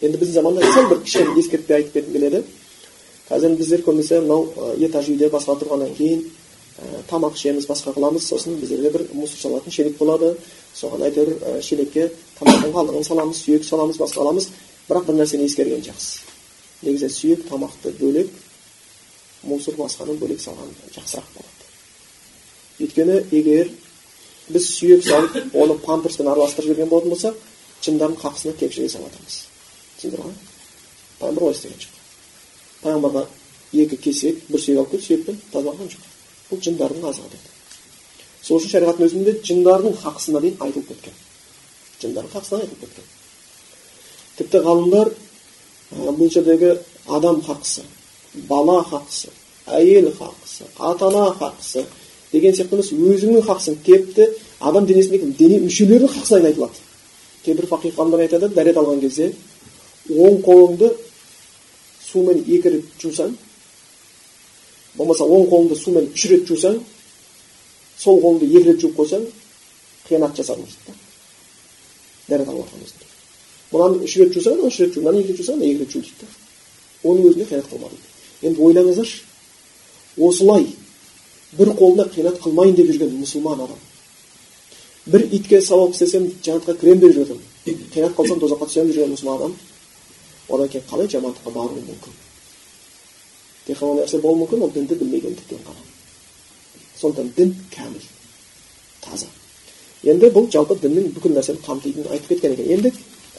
[0.02, 2.44] енді біздің заманда сәл бір кішкене ескертпе айтып кеткім келеді.
[3.30, 4.46] Қазір біздер көбінесе мынау
[4.86, 6.24] этаж үйде басқа тұрғаннан кейін
[7.10, 10.36] тамақ ішеміз басқа қыламыз сосын біздерде бір мусор салатын шелек болады.
[10.76, 14.50] Соған әйтеуір ә, шелекке тамақтың қалдығын саламыз сүйек саламыз басқа аламыз.
[14.90, 16.22] Бірақ бір нәрсені ескерген жақсы.
[16.84, 18.32] Негізі сүйек тамақты бөлек
[19.44, 21.70] мусор басқаны бөлек салған жақсырақ болады.
[22.80, 23.72] Өйткені егер
[24.50, 27.36] біз сүйек салып оны памперспен араластырып жіберген болатын болсақ
[27.86, 29.38] жындардың қақысына кепшіге салып жатырмыз
[30.00, 30.36] түсіндіңдер ғой
[31.20, 31.98] пайғамбар олай істеген жоқ.
[32.84, 33.26] Пайғамбарға
[33.84, 36.08] екі кесек бір сүйек алып келіп сүйекпен тазаланған жоқ.
[36.50, 37.58] Бұл жындардың азығы деді
[38.42, 41.18] сол үшін шариғаттың өзінде жындардың хақысына дейін айтылып кеткен
[42.02, 43.08] жындардың хақысына айтылып кеткен
[44.40, 45.12] тіпті ғалымдар
[46.20, 46.76] бұл жердегі
[47.08, 47.84] адам хақысы
[48.50, 49.32] бала хақысы
[49.68, 51.86] әйел хақысы ата ана хақысы
[52.32, 56.86] деген сияқты емес өзіңнің хақысың тіпті адам денесіндегі дене мүшелерінің хақысына айтылады
[57.46, 59.32] кейбір фақих ғалымдар айтады дәрет алған кезде
[60.10, 60.92] оң қолыңды
[62.06, 63.36] сумен екі рет жусаң
[65.00, 66.82] болмаса оң қолыңды сумен үш рет жусаң
[67.98, 69.26] сол қолыңды екі рет жуып қойсаң
[70.10, 70.92] қиянат жасадың дейді
[72.28, 73.08] да дәрет алып жатқан кезінде
[73.72, 76.28] мынаны үш рет жусаң үш рет жу мынаны екі рет жусаң екі рет жу дейді
[76.28, 79.22] да оның өзіне қиянат қылма дейді енді ойлаңыздаршы
[80.30, 80.68] осылай
[81.58, 83.84] бір қолына қиянат қылмайын деп жүрген мұсылман адам
[85.08, 87.40] бір итке сауап істесем жәннатқа кіремін деп жүрген
[87.94, 89.56] қиянат қылсам тозаққа түсемін деп жүрген мұсылман адам
[90.50, 92.20] одан кейін қалай жамандыққа баруы мүмкін
[93.70, 95.84] тек қана нәрсе болуы мүмкін ол дінді білмегендіктен ғана
[96.98, 98.06] сондықтан дін кәміл
[99.06, 99.30] таза
[100.04, 102.92] енді бұл жалпы діннің бүкіл нәрсені қамтитынын айтып кеткен енді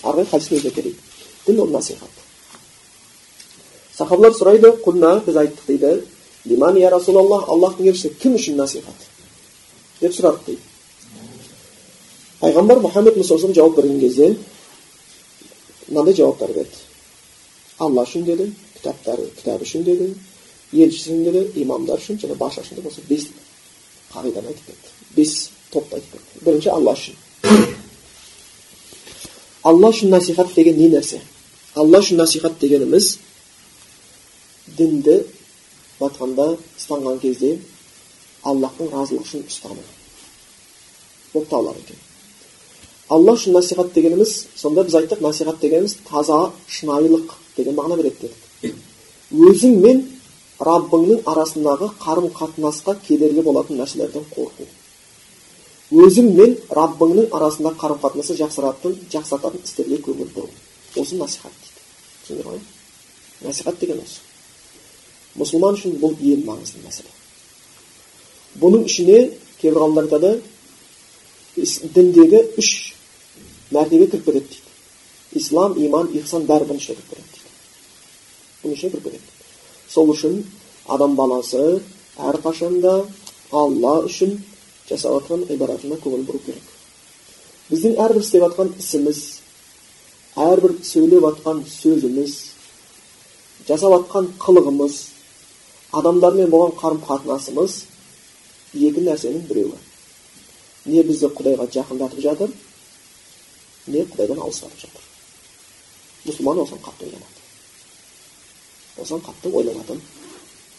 [0.02, 0.98] ары қарай хадистің өзіне келейік
[1.46, 2.22] дін ол насихат
[3.96, 5.92] сахабалар сұрайды құлна біз айттық дейді
[6.44, 9.08] лиман я расулаллах аллахтың елшісі кім үшін насихат
[10.00, 10.62] деп сұрадық дейді
[12.40, 14.36] пайғамбар мұхаммед мұсалам жауап берген кезде
[15.88, 16.84] мынандай жауаптар берді
[17.78, 19.30] алла үшін деді кітаптары
[20.72, 23.26] елшісі үшін деді имамдар үшін және барша үшін деп осы бес
[24.12, 27.16] қағиданы айтып кетті бес топты айтып кетті бірінші алла үшін
[29.62, 31.20] алла үшін насихат деген не нәрсе
[31.74, 33.16] алла үшін насихат дегеніміз
[34.78, 35.16] дінді
[36.00, 36.46] айтқанда
[36.78, 37.56] ұстанған кезде
[38.46, 39.82] аллахтың разылығы үшін ұстану
[41.34, 42.06] болып табылады екен
[43.10, 46.38] алла үшін насихат дегеніміз сонда біз айттық насихат дегеніміз таза
[46.68, 48.49] шынайылық деген мағына береді дедік
[49.30, 50.02] өзің мен
[50.60, 54.66] раббыңның арасындағы қарым қатынасқа кедергі болатын нәрселерден қорқу.
[55.90, 60.50] Өзің мен раббыңның арасындағы қарым қатынасты жақсаратын жақсартатын істерге көңіл бұру.
[60.96, 61.80] Осы насихат дейді.
[62.26, 62.60] Түсіндіңдер ғой
[63.46, 64.20] насихат деген осы.
[65.38, 67.10] Мұсылман үшін бұл ең маңызды мәселе.
[68.60, 69.20] Бұның ішіне
[69.60, 70.40] кейбір ғалымдар айтады
[71.94, 72.70] діндегі үш
[73.70, 74.64] мәртебе кіріп кетеді дейді.
[75.38, 77.39] Ислам иман ихсан бәрі бұның ішіне кіріп кетеді
[78.62, 79.20] кетеді
[79.88, 80.42] сол үшін
[80.88, 81.80] адам баласы
[82.18, 82.94] әрқашанда
[83.52, 84.36] алла үшін
[84.88, 86.70] жасап жатқан ғибадатына көңіл бұру керек
[87.70, 89.20] біздің әрбір істеп жатқан ісіміз
[90.46, 92.36] әрбір сөйлеп жатқан сөзіміз
[93.68, 94.98] жасап жатқан қылығымыз
[96.00, 97.82] адамдармен болған қарым қатынасымыз
[98.74, 99.78] екі нәрсенің біреуі
[100.86, 102.54] не бізді құдайға жақындатып жатыр
[103.86, 105.08] не құдайдан алыстатып жатыр
[106.26, 107.39] мұсылман осыған қатты ойланады
[109.04, 110.02] осыған қатты ойланатын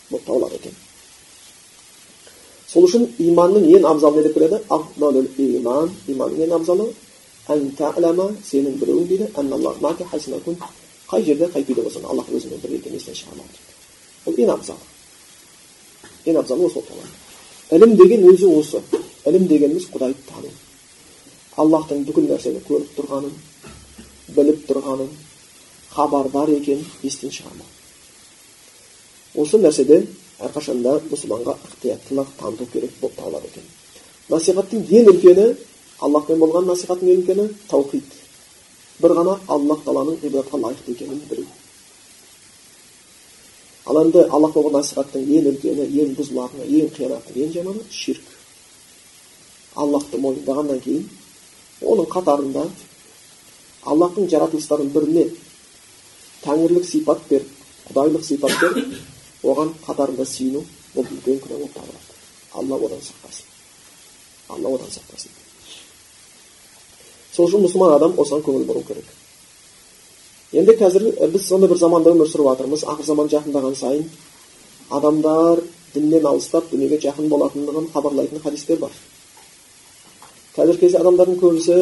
[0.10, 0.76] болып табылады екен
[2.74, 4.58] сол үшін иманның ең абзалы не деп келеді
[5.60, 6.86] иман иманның ең абзалы
[8.52, 9.26] сенің білуің дейді
[11.12, 13.48] қай жерде қай күйде болсаң аллах өзіңмен бірге екенін естен шығармау
[14.26, 14.86] бұл ең абзалы
[16.32, 18.80] ең абзалы осы болып табылады ілім деген өзі осы
[19.28, 20.54] ілім дегеніміз құдайды тану
[21.64, 23.36] аллахтың бүкіл нәрсені көріп тұрғанын
[24.38, 25.12] біліп тұрғанын
[25.98, 27.81] хабардар екенін естен шығармау
[29.36, 30.02] осы нәрседе
[30.42, 33.64] әрқашанда мұсылманға ықтияттылық таныту керек болып табылады екен.
[34.30, 35.46] Насихаттың ең үлкені
[36.00, 38.04] аллахпен болған насихаттың ең үлкені таухид.
[39.02, 41.46] бір ғана аллах тағаланың ғибадатқа лайықты екенін білу.
[43.86, 48.22] Ал енді аллах болған насихаттың ең үлкені ең бұзылатыны ең қиянаты ең жаманы ширк.
[49.76, 51.10] Аллахты мойындағаннан кейін
[51.82, 52.68] оның қатарында
[53.86, 55.26] аллахтың жаратылыстарының біріне
[56.44, 57.50] тәңірлік сипат беріп
[57.90, 59.11] құдайлық сипат беріп
[59.44, 60.64] оған қатарында сүйіну
[60.96, 62.12] бұл үлкен күнә болып табылады
[62.60, 63.46] алла одан сақтасын
[64.56, 65.38] алла одан сақтасын
[67.36, 69.08] сол үшін мұсылман адам осыған көңіл бұру керек
[70.52, 74.10] енді қазір біз сондай бір заманда өмір сүріп жатырмыз ақыр заман жақындаған сайын
[75.00, 75.62] адамдар
[75.94, 78.92] діннен алыстап дүниеге жақын болатындығын хабарлайтын хадистер бар
[80.58, 81.78] қазіргі кезде адамдардың көбісі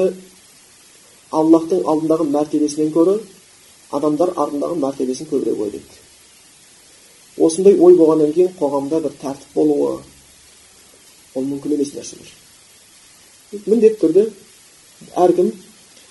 [1.39, 3.17] аллахтың алдындағы мәртебесінен гөрі
[3.98, 6.09] адамдар артындағы мәртебесін көбірек ойлайды
[7.39, 9.99] осындай ой болғаннан кейін қоғамда бір тәртіп болуы
[11.36, 12.32] ол мүмкін емес нәрселер.
[13.65, 14.25] Міндетті түрде
[15.15, 15.52] әркім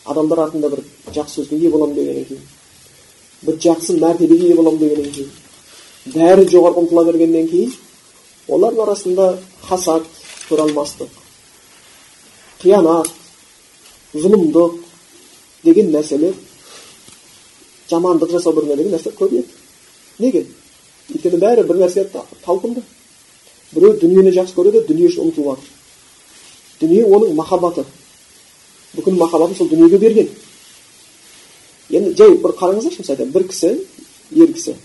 [0.09, 2.47] адамдар артында бір жақсы сөзге ие боламын дегеннен кейін
[3.43, 5.31] бір жақсы мәртебеге ие боламын дегеннен кейін
[6.15, 7.75] бәрі жоғары ұмтыла бергеннен кейін
[8.49, 9.27] олардың арасында
[9.69, 10.07] хасад
[10.49, 11.11] көре алмастық
[12.63, 13.11] қиянат
[14.15, 14.79] зұлымдық
[15.65, 16.35] деген нәрселер
[17.91, 19.49] жамандық жасау біріне деген нәрсе көбейеді
[20.19, 20.47] неге?
[21.13, 22.83] Өйткені бәрі бір нәрсеге талпынды
[23.73, 25.73] біреу дүниені жақсы көреді дүние үшін ұмтылып жатыр
[26.81, 27.85] дүние оның махаббаты
[28.95, 30.29] бүкіл махаббатын сол дүниеге берген
[31.91, 33.75] енді жай бір қараңыздаршы мысалы бір кісі
[34.37, 34.77] ер кісі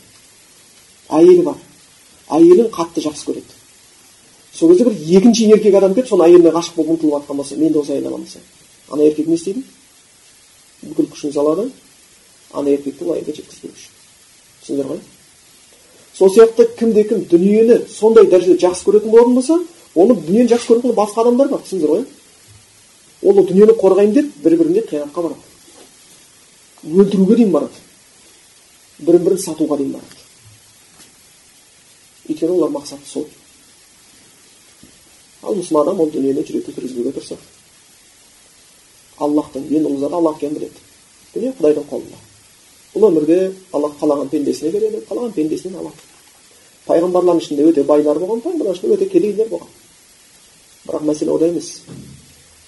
[1.09, 1.59] әйелі бар
[2.38, 3.59] әйелін қатты жақсы көреді
[4.53, 7.73] сол кезде бір екінші еркек адам келіп соның әйеліне ғашық болып ұмтылып жатқан болса мен
[7.73, 8.39] де осы әйел аламын десе
[8.89, 9.63] ана еркек не істейді
[10.83, 11.69] бүкіл күшін салады
[12.53, 13.99] ана еркекті ол әйелге жеткізбеу үшін
[14.63, 15.01] түсіндіңдер ғой
[16.17, 19.60] сол сияқты кімде кім дүниені сондай дәрежеде жақсы көретін болатын болса
[19.95, 22.06] оны дүниені жақсы көретін басқа адамдар бар түсіндіңдер ғой.
[23.23, 25.39] Ол дүниені қорғаймын деп бір біріне қиянатқа барады.
[26.84, 27.82] Өлтіруге дейін барады.
[28.99, 30.21] Бірін бірін сатуға дейін барады.
[32.30, 33.26] Өйткені олар мақсаты сол.
[35.41, 37.41] Ал мұсылман адам ол дүниені жүрекке кіргізбеуге тырысады.
[39.17, 40.86] Аллахтың ең ұлы заты аллах екенін біледі.
[41.34, 42.21] Дүние құдайдың қолында.
[42.93, 43.39] Бұл өмірге
[43.73, 46.10] аллах қалаған пендесіне береді қалаған пендесінен алады
[46.88, 49.71] пайғамбарлардың ішінде өте байлар болған пайғамбарлардың ішінде өте кедейлер болған
[50.88, 51.71] бірақ мәселе ода емес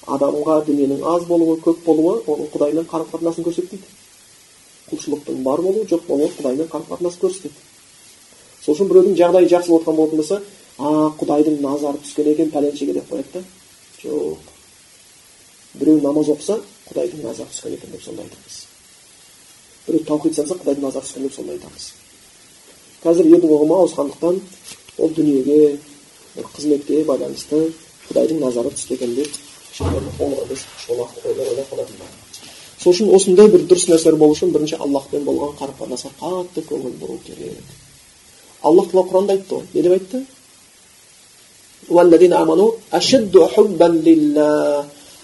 [0.07, 3.93] адамға дүниенің аз болуы көп болуы оның құдаймен қарым қатынасын көрсетпейді
[4.89, 7.53] құлшылықтың бар болуы жоқ болуы құдаймен қарым қатынас көрсетеді
[8.61, 10.41] сол үшін біреудің жағдайы жақсы болып жатқан болатын болса
[10.77, 13.43] а құдайдың назары түскен екен пәленшеге деп қояды да
[14.03, 14.53] жоқ
[15.79, 16.59] біреу намаз оқыса
[16.89, 18.64] құдайдың назары түскен екен деп сонда айтамыз
[19.87, 21.89] біреу таухид санса құдайдың назары деп сонда айтамыз
[23.03, 24.39] қазір елдің ұғымы ауысқандықтан
[24.97, 25.79] ол дүниеге
[26.35, 27.71] бір қызметке байланысты
[28.09, 29.31] құдайдың назары түсті екен деп
[32.85, 36.93] сол үшін осындай бір дұрыс нәрселер болу үшін бірінші аллахпен болған қарым қатынасқа қатты көңіл
[37.01, 37.65] бұру керек.
[38.61, 39.65] Аллах тағала құранда айтты ғой.
[39.73, 40.17] Не деп айтты?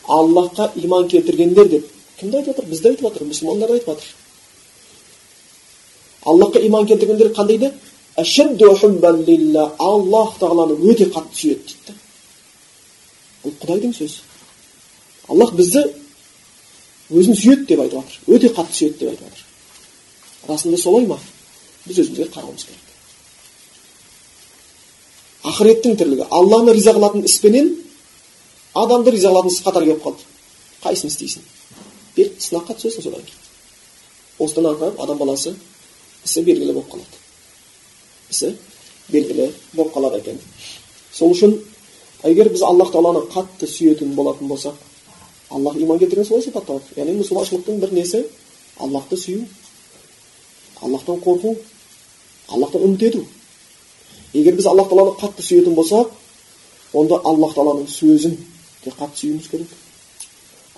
[0.07, 1.85] Аллахқа иман келтіргендер деп.
[2.19, 4.07] Кімді айтып жатыр бізді айтып жатыр мұсылмандарды айтып жатыр
[6.25, 7.73] аллахқа иман келтіргендер қандай дейді
[9.79, 11.93] аллах тағаланы өте қатты сүйеді дейді
[13.43, 14.19] бұл құдайдың сөзі
[15.29, 15.85] аллах бізді
[17.09, 19.43] өзін сүйеді деп айтып жатыр өте қатты сүйеді деп айтып жатыр
[20.51, 21.19] расында солай ма
[21.85, 22.91] біз өзімізге қарауымыз керек
[25.51, 27.73] ақыреттің тірлігі алланы риза қылатын іспенен
[28.73, 30.21] адамды риза қылатын іс қатар келіп қалды
[30.83, 31.41] қайсысын істейсің
[32.15, 33.41] бер сынаққа түсесің содан кейін
[34.45, 35.55] осыдан ары адам баласы
[36.25, 37.19] ісі белгілі болып қалады
[38.29, 38.53] ісі
[39.09, 40.39] белгілі болып қалады екен
[41.13, 41.57] сол үшін
[42.23, 44.75] егер біз аллах тағаланы қатты сүйетін болатын болсақ
[45.49, 48.23] аллах иман келтірген солай сипатталады яғни мұсылманшылықтың бір несі
[48.79, 49.45] аллахты сүю
[50.81, 51.55] аллахтан қорқу
[52.47, 53.25] аллахтан үміт ету
[54.33, 56.13] егер біз аллах тағаланы қатты сүйетін болсақ
[56.93, 58.37] онда аллах тағаланың сөзін
[58.85, 59.75] де қатты сүюіміз керек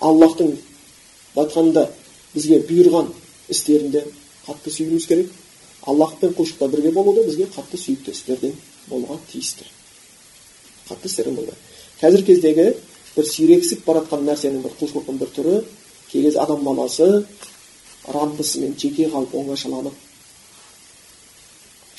[0.00, 0.56] аллахтың
[1.36, 1.88] айтқанда
[2.34, 3.12] бізге бұйырған
[3.48, 4.04] істерінде
[4.46, 5.32] қатты сүюіміз керек.
[5.86, 8.54] Аллахпен құлшылықта бірге болуда бізге қатты сүйікті істерден
[8.88, 9.66] болуға тиісті
[10.88, 11.52] қатты істерден болу
[12.00, 12.64] қазіргі кездегі
[13.16, 15.58] бір сирексіп бара жатқан нәрсенің бір құлшылықтың бір түрі
[16.10, 17.26] кей адам баласы
[18.16, 19.94] раббысымен жеке қалып оңашаланып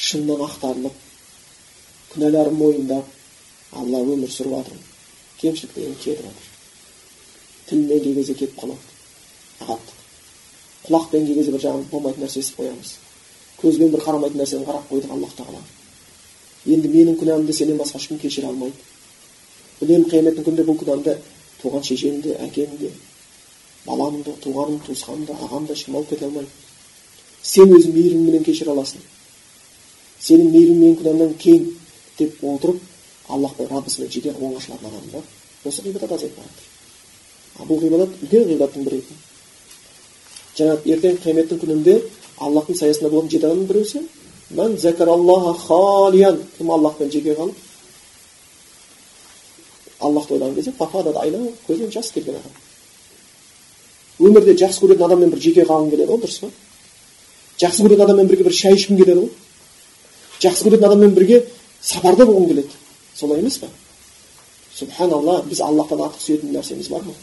[0.07, 0.97] шыннан ақтарылып
[2.13, 3.05] күнәларын мойындап
[3.73, 4.83] алла өмір сүріп жатырмын
[5.41, 6.49] кемшіліктерін кетіп жатыр.
[7.69, 8.93] Тілмен кей кезде кетіп қалады.
[9.61, 10.04] Ағаттық
[10.87, 12.91] құлақпен кей кезде бір жаңағы болмайтын нәрсе естіп қоямыз.
[13.61, 15.61] Көзбен бір қарамайтын нәрсені қарап қойдық аллах тағала.
[16.65, 18.75] Енді менің күнәмді сенен басқа ешкім кешіре алмайды.
[19.81, 21.17] Білемін қияметтің күнінде бұл күнәмді
[21.61, 22.91] туған шешем де әкем де
[23.85, 26.49] балам да туғаным туысқаным да ағам да ешкім алып кете алмайды.
[27.41, 29.01] Сен өзің мейіріміңменен кешіре аласың.
[30.19, 31.69] Сенің мейірімің менің күнәмнан кең
[32.17, 32.81] деп отырып
[33.27, 35.23] аллахпен раббысымен жеке оңашалатын адамдар
[35.65, 39.21] осы ғибадат азайып бара жатыр бұл ғибадат үлкен ғибадаттың бірі екен
[40.57, 41.95] жаңағы ертең қияметтің күнінде
[42.45, 43.99] аллахтың саясында болатын жеті адамның біреусі
[46.57, 47.55] кім аллахпен жеке қалып
[49.99, 50.71] аллахты ойлаған кезде
[51.67, 52.53] көзінен жас келген адам
[54.19, 56.49] өмірде жақсы көретін адаммен бір жеке қалғың келеді ғой дұрыс па
[57.59, 59.29] жақсы көретін адаммен бірге бір шай ішкің келеді ғой
[60.45, 61.41] жақсы көретін адаммен бірге
[61.81, 62.69] сапарда болғың келеді
[63.15, 63.67] солай емес па
[64.75, 67.13] субханалла біз аллахтан артық сүйетін нәрсеміз бар ма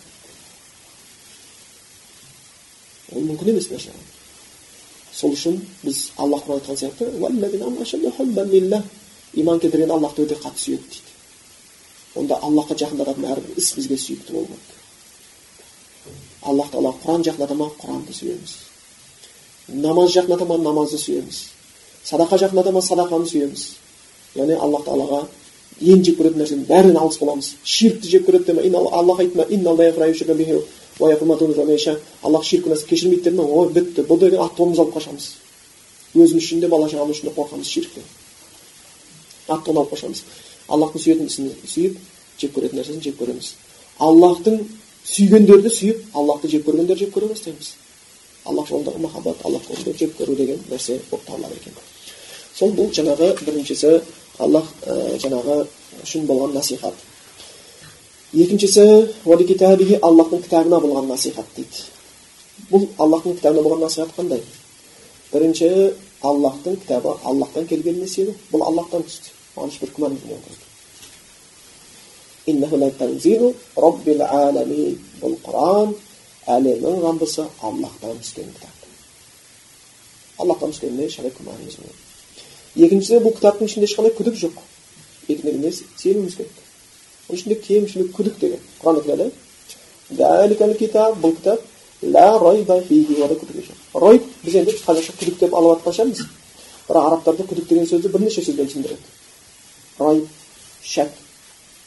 [3.15, 3.95] ол мүмкін емес нәрсе
[5.13, 7.05] сол үшін біз аллах айтқан сияқты
[9.35, 11.13] иман келтірген аллахты өте қатты сүйеді дейді
[12.21, 14.81] онда аллахқа жақындататын әрбір іс бізге сүйікті болу керек
[16.43, 18.57] аллах тағала құран жақындата ма құранды сүйеміз
[19.87, 21.39] намаз жақындата ма намазды сүйеміз
[22.05, 23.67] садақа жақындата ма садақаны сүйеміз
[24.37, 25.23] яғни аллах тағалаға
[25.81, 29.47] ең жек көретін нәрсенің бәрінен алыс боламыз ширкті жек көреді ме аллах айтты
[31.03, 31.39] ма
[32.23, 35.29] аллах ширк күнәсін кешірмейді деді ма ой бітті бұл деген ат алып қашамыз
[36.15, 38.05] өзіміз үшін де бала шағамыз үшін де қорқамыз ширктен
[39.49, 40.23] ат алып қашамыз
[40.69, 41.99] аллахтың сүйетін ісін сүйіп
[42.39, 43.55] жек көретін нәрсесін жек көреміз
[43.99, 44.61] аллахтың
[45.05, 47.73] сүйгендерді сүйіп аллахты жек көргендерді жек көре бастаймыз
[48.45, 51.75] аллах жолындағы махаббат аллах жолында жек көру деген нәрсе болып табылады екен
[52.55, 53.93] сол бұл жаңағы біріншісі
[54.39, 54.69] аллах
[55.23, 55.59] жаңағы
[56.05, 56.95] үшін болған насихат
[58.33, 58.85] екіншісі
[60.01, 61.83] аллахтың кітабына болған насихат дейді
[62.71, 64.41] бұл аллахтың кітабына болған насихат қандай
[65.33, 65.69] бірінші
[66.25, 70.65] аллахтың кітабы аллахтан келгеніне сену бұл аллахтан түсті оған ешбір керек
[75.21, 75.93] бұл құран
[76.57, 84.17] әлемнің раббысы аллахтан түскен кітап аллахтан түскеніне ешқандай күмәніміз болмайды екіншісі бұл кітаптың ішінде ешқандай
[84.17, 84.61] күдік жоқ
[85.29, 86.62] екіншісіне сенуіміз керек
[87.31, 88.61] ішінде кемшілік күдік деген
[90.79, 91.61] кітап бұл кітап
[93.95, 96.23] райб біз енді қазақша күдік деп алып жатқан шығармыз
[96.89, 99.05] бірақ арабтарда күдік деген сөзді бірнеше сөзбен түсіндіреді
[100.01, 100.27] райб
[100.83, 101.13] шәк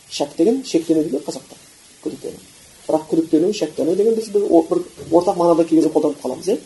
[0.10, 1.58] шәк деген шектену дейді қазақта
[2.04, 2.40] күдіктену
[2.88, 6.58] бірақ күдіктену шәктену деген біз бір ортақ мағынада кей кезде қолданып қаламыз иә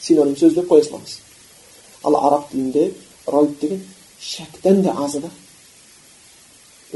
[0.00, 1.18] синоним сөз деп қоя саламыз
[2.02, 2.90] ал араб тілінде
[3.26, 3.82] райб деген
[4.20, 5.30] шәктен де азы да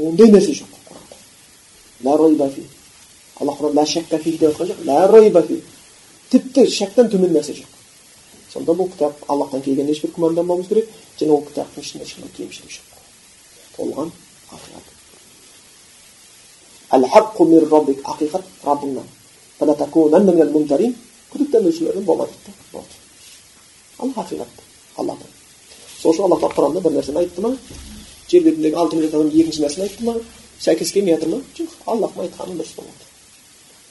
[0.07, 0.71] ондай нәрсе жоқ
[3.41, 3.75] алла құран
[4.41, 4.79] деп жоқ
[6.31, 7.71] тіпті шәктен төмен нәрсе жоқ
[8.53, 12.87] сонда бұл кітап аллахтан келгеніне ешбір күмәнданбауымыз керек және ол кітаптың ішінде ешқандай кемшілік жоқ
[13.77, 14.11] толған
[14.57, 14.85] ақиқат
[18.13, 19.07] ақиқат раббыңнан
[21.31, 22.05] күдіктенушілерден
[22.45, 22.93] дейді болды
[23.99, 24.51] ал ақиқат
[24.97, 25.31] алладан
[26.01, 27.55] сол үшін алла тағала құранда бір нәрсені айтты ма
[28.31, 30.15] жер бетіндегі алты миллиард адам екінші нәрсені айтты ма
[30.59, 31.41] сәйкес келмей жатыр ма?
[31.57, 33.09] Жоқ аллахтың айтқаны дұрыс болады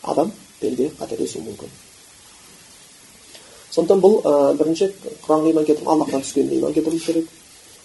[0.02, 1.68] адам пенде қателесуі мүмкін.
[3.70, 4.90] Сондықтан бұл ә, бірінші
[5.26, 7.28] құранға иман келтіріп аллахтан түскеніне иман келтіруіміз керек.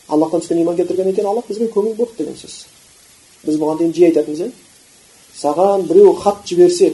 [0.08, 2.65] Аллахтан түскен иман келтіргеннен кейін аллах бізге көңіл болды деген сөз.
[3.46, 4.52] Біз бұған дейін жиі айтатынбыз иә
[5.36, 6.94] саған біреу хат жіберсе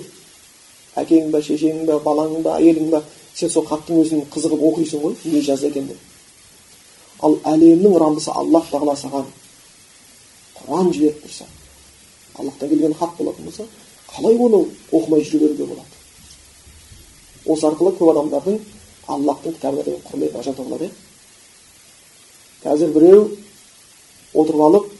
[0.98, 3.04] әкең ба шешең ба балаң ба әйелің ба
[3.36, 5.98] сен сол хаттың өзін қызығып оқисың ғой не жазды екен деп.
[7.22, 9.28] Ал әлемнің раббысы аллах тағала саған
[10.66, 11.46] құран жіберіп тұрса
[12.36, 13.68] аллахтан келген хат болатын болса
[14.16, 15.88] қалай оны оқымай жүре беруге болады.
[17.46, 18.60] Осы арқылы көп адамдардың
[19.08, 20.92] аллахтың кітабына деген құрметі ажырата иә
[22.64, 23.30] қазір біреу
[24.34, 24.92] отырып алып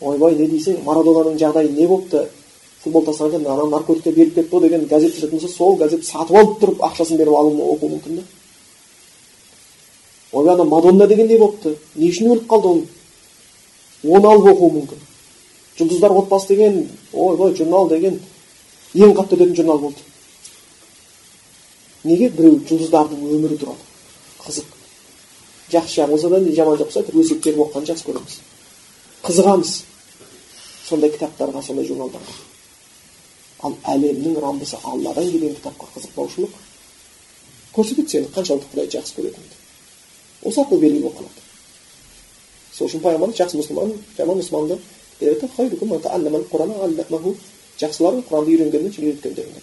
[0.00, 0.82] ойбай не дейсің?
[0.84, 2.28] Марадонаның жағдайы не болыпты
[2.82, 6.36] футбол тастаған екен ана наркотикке беріп кетті ғой деген газет жазатын болса сол газетті сатып
[6.36, 8.22] алып тұрып ақшасын беріп алып оқуы мүмкін да
[10.32, 12.82] ойбай ана мадонна деген не болыпты не үшін өліп қалды ол?
[14.04, 15.00] Оны алып оқуы мүмкін.
[15.78, 18.20] Жұлдыздар отбасы деген ойбай журнал деген
[18.94, 20.00] ең қатты өтетін журнал болды.
[22.04, 22.30] Неге?
[22.30, 23.78] Біреу жұлдыздардың өмірі туралы
[24.40, 24.64] қызық.
[25.70, 28.38] Жақсы жағы болса да жаман жақ болса әйтеуір өсек теріп оқығанды жақсы көреміз.
[29.26, 29.74] Қызығамыз.
[30.88, 32.34] Сондай кітаптарға сондай журналдарға.
[33.62, 36.56] Ал әлемнің раббысы алладан келген кітапқа қызықпаушылық
[37.74, 39.58] көрсетеді сені қаншалықты құдайды жақсы көретініңді.
[40.48, 41.39] Осы арқылы белгілі болып қалады.
[42.72, 44.76] Сол үшін пайғамбарымыз жақсы мұсылман жаман мұсылманды
[47.80, 49.54] жақсылардың құранды үйренгеннен және үйреткендерін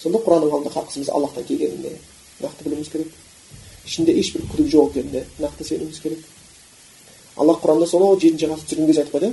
[0.00, 1.92] сонда құранның алдында хақысымыз аллахтан келгеніне
[2.40, 3.10] нақты білуіміз керек
[3.84, 6.20] ішінде ешбір күдік жоқ екеніне нақты сенуіміз керек
[7.36, 9.28] аллах құранда сонау жетінші ғасыр түсірген кезде айтып қойды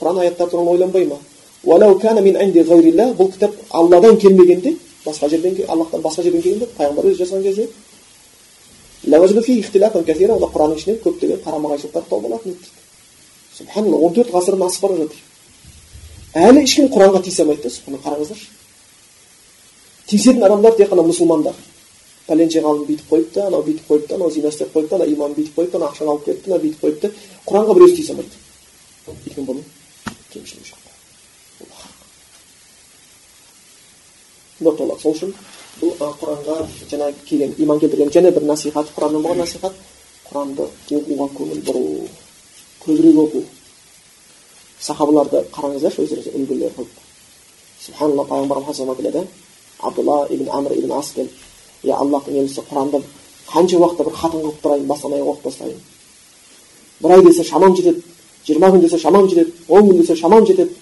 [0.00, 1.18] құран аяттары туралы ойланбай ма
[3.16, 7.68] бұл кітап алладан келмегенде басқа жерден аллахтан басқа жерден келгенде пайғамбар өзі жазған кезде
[9.04, 12.70] онда құранның ішінен көптеген қарама қайшылықтар тауып алатын еді дейді
[13.56, 15.20] субханалла он төрт ғасырдан асып бара жатыр
[16.36, 18.48] әлі ешкім құранға тиісе алмайды да соны қараңыздаршы
[20.06, 21.54] тиісетін адамдар тек қана мұсылмандар
[22.26, 25.76] пәленше ғалым бүйтіп қойыпты анау бүйтіп қойыпты анау зина істеп қойыпты ана имам бүйтіп қойыпты
[25.78, 27.12] ана ақшаны алып кетті мына бүйтіп қойыпты
[27.46, 28.36] құранға біреусі тиісе алмайды
[29.06, 29.64] өйткені бұның
[30.32, 30.86] кемшілігі жоқ
[35.00, 35.30] сол үшін
[35.80, 36.56] бұл құранға
[36.90, 39.74] жаңа келген иман келтірген және бір насихат құраннан болған насихат
[40.28, 41.82] құранды оқуға көңіл бұру
[42.84, 43.42] көбірек оқу
[44.80, 47.02] сахабаларды қараңыздаршы өздеріңіз үлгілер қылып
[47.84, 49.26] субханалла пайғамбарымыз келеді
[49.80, 51.32] абдулла ибн амр ибн ас келіп
[51.84, 53.02] иә аллахтың елшісі құранды
[53.52, 55.80] қанша уақытта бір хатым қылып тұрайын бастан аяқ оқып тастайын
[57.00, 58.02] бір ай десе шамам жетеді
[58.46, 60.72] жиырма күн десе шамам жетеді он күн десе шамам жетеді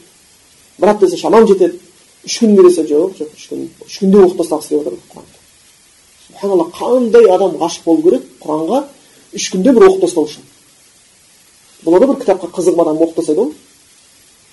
[0.79, 1.81] бір апта десе шамам жетеді
[2.25, 5.43] үш күн десе жоқ жоқ үш күн үш күнде оқып тастағысы келіп отыр құранды
[6.27, 8.81] субханалла қандай адам ғашық болу керек құранға
[9.35, 10.49] үш күнде бір оқып тастау үшін
[11.85, 13.53] болады бір кітапқа қызығып адам оқып тастайды ғой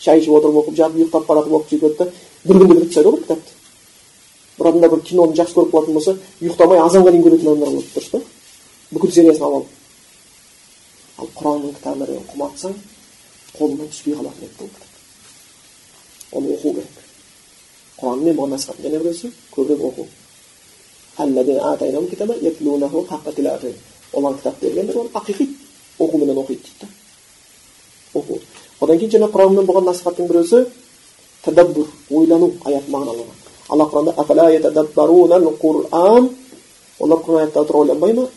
[0.03, 2.05] шай ішіп отырып оқып жатып ұйықтап бара жатып оқып сөйтеді да
[2.45, 3.51] бір күнде бітіріп тастайды ғой бір кітапты
[4.57, 8.09] бір адамдар бір киноны жақсы көріп қалатын болса ұйықтамай азанға дейін көретін адамдар болады дұрыс
[8.11, 8.21] па
[8.91, 12.75] бүкіл сериясын алып алып ал құранның кітабына құмартсаң
[13.55, 17.00] қолыңнан түспей қалатын еді ол кітап оны оқу керек
[18.00, 20.06] құранмен болған насихат және біреусі көбірек оқу
[24.12, 25.48] оларға кітап бергенбіз оны ақиқи
[25.98, 26.86] оқуменен оқиды дейді да
[28.20, 28.40] оқу
[28.80, 30.66] одан кейін жаңа құранмен болған насихаттың біреусі
[31.44, 33.32] тәдәббүр ойлану аят мағыналары
[33.68, 34.12] алла құранда
[36.98, 38.28] олар құран аяттарды ойланбай ма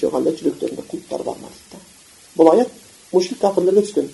[0.00, 1.78] жоқ әлде жүректерінде құлыптар бар ма дейді да
[2.36, 2.68] бұл аят
[3.12, 4.08] мушрик кәпірлерге түскен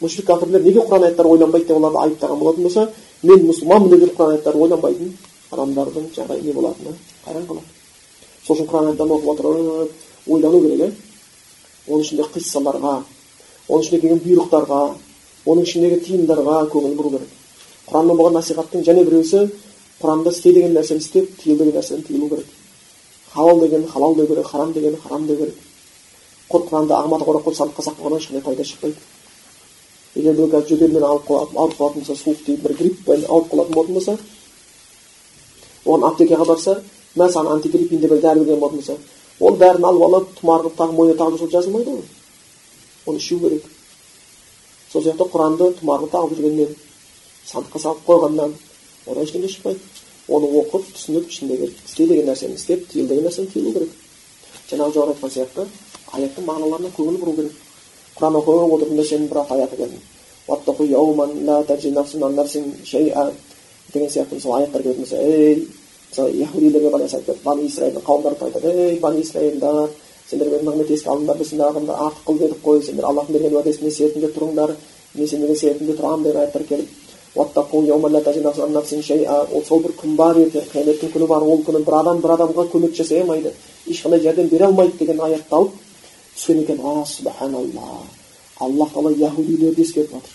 [0.00, 2.88] мушрик кәпірлер неге құран аяттары ойланбайды деп оларды айыптаған болатын болса
[3.23, 5.13] мен мұсылманмын деп құран аяттарын ойланбайтын
[5.51, 6.95] адамдардың жағдайы не болатыны
[7.25, 7.67] қайран қалады
[8.47, 10.91] сол үшін құран аяттарын оқып отырып ойлану керек иә
[11.87, 12.95] оның ішінде қиссаларға
[13.67, 14.81] оның ішінде келген бұйрықтарға
[15.49, 17.29] оның ішіндегі тиымдарға көңіл бұру керек.
[17.89, 19.47] Құранмен болған насихаттың және біреусі
[20.01, 22.45] құранда істе деген нәрсені істеп тыйыл деген нәрседен тыйылу керек.
[23.33, 25.55] Халал деген халал деу керек харам деген харам деу керек.
[26.49, 28.95] Құр құранды ағмады қорап қойып сандыққа сақтап қойғаннан ешқандай пайда шықпайды.
[30.15, 33.75] Егер біреу қазір жөтелмен ауырып қалатын ауырып қалатын болса суық тиіп бір грипппен ауырып қалатын
[33.75, 34.17] болатын болса
[35.85, 36.81] оған аптекаға барса
[37.15, 38.97] мә саған антигриппин деп бір дәрі берген болатын болса
[39.39, 42.03] ол дәріні алып алып тұмар қылып тағы мойнына тағып жүрсе жазылмайды ғой
[43.07, 43.63] оны ішу керек
[44.91, 46.75] сол сияқты құранды тұмарға тағып жүргеннен
[47.47, 48.53] сандыққа салып қойғаннан
[49.07, 49.79] одан ештеңе шықпайды
[50.27, 53.95] оны оқып түсініп ішіндегі істе деген нәрсені істеп тыйыл деген нәрседен тыйылу керек
[54.69, 55.65] жаңағы жоғары айтқан сияқты
[56.11, 57.60] аяттың мағыналарына көңіл бұру керек
[58.21, 59.97] құран оқып отырғанда сен бір аяты келді
[63.93, 65.67] деген сияқты мысалы аяттар келетін болса ей
[66.09, 69.89] мысалы яхудилерге байланысты айтады бани исраилдің қауымдары айтады ей бани исраилдар
[70.29, 73.55] сендер менің нығмет еске алыңдар біз сендер адамдар артық қыл дедік қой сендер аллахтың берген
[73.55, 74.75] уәдесіне сертінде тұрыңдар
[75.15, 76.87] мен сендерге сертінде тұрамын деген аяттар келіп
[77.35, 77.47] ол
[79.67, 82.95] сол бір күн бар ертең қияметтің күні бар ол күні бір адам бір адамға көмек
[82.95, 83.53] жасай алмайды
[83.87, 85.71] ешқандай жәрдем бере алмайды деген аятты алып
[86.41, 88.01] түскен екен а субханалла
[88.59, 90.31] аллах тағала яхудилерді ескертіп жатыр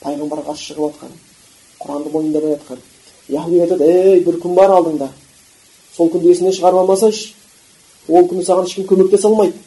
[0.00, 1.12] пайғамбарға қарсы шығып жатқан
[1.80, 2.78] құранды мойындамай жатқан
[3.28, 5.08] яхуди айтады ей бір күн бар алдыңда
[5.96, 7.34] сол күнді есіңнен шығарып алмасайшы
[8.08, 9.60] ол күні саған ешкім көмектесе алмайды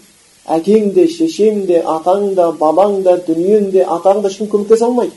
[0.57, 5.13] әкең де шешең де атаң да бабаң да дүниең де атаң да ешкім көмектесе алмайды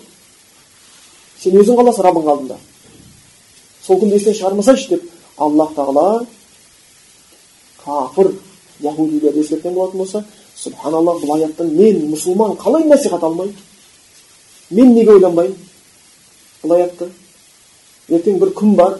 [1.41, 2.61] сен өзің қаласың раббың алдында
[3.87, 5.09] сол күнді естен шығармасайшы деп
[5.39, 6.07] аллах тағала
[7.85, 8.33] кафір
[8.83, 10.25] яхудилерді ескерткен болатын болса
[10.57, 13.57] субханалла бұл аяттан мен мұсылман қалай насихат алмаймын
[14.71, 15.57] мен неге ойланбаймын
[16.63, 17.11] бұл аятты
[18.09, 18.99] ертең бір күн бар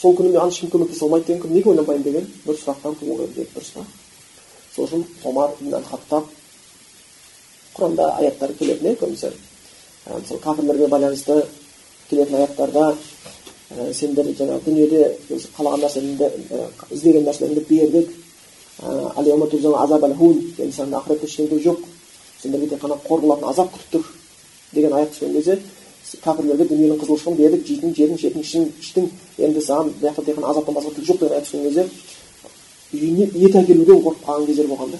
[0.00, 3.72] сол күні маған ешкім көмектесе алмайды деген күн неге ойланбаймын деген бір сұрақтан керек дұрыс
[3.74, 3.86] па
[4.74, 5.54] сол үшін омар
[5.90, 6.28] хаттаб
[7.76, 9.32] құранда аяттар келетін иә көбінесе
[10.06, 11.42] мысалы кәпірлерге байланысты
[12.10, 12.92] келетін аяттарда
[13.94, 15.02] сендер жаңағы дүниеде
[15.56, 16.30] қалаған нәрсеңді
[16.94, 18.12] іздеген нәрселеріңді бердік
[20.58, 21.80] енді саған ақыретте ештеңе жоқ.
[22.42, 24.04] Сендерге тек қана қор қылатын азап күтіп тұр
[24.72, 25.58] деген аят түскен кезде
[26.22, 28.42] кәпірлерге дүниенің қызығушылығын бердік жейтін жедің ішетін
[28.82, 29.08] іштің
[29.38, 31.88] енді саған бұл жақта тек қана азаптан басқа түк жоқ деген аят түскен кезде
[32.92, 34.98] үйіне ет әкелуден қорқып қалған кездер болған да.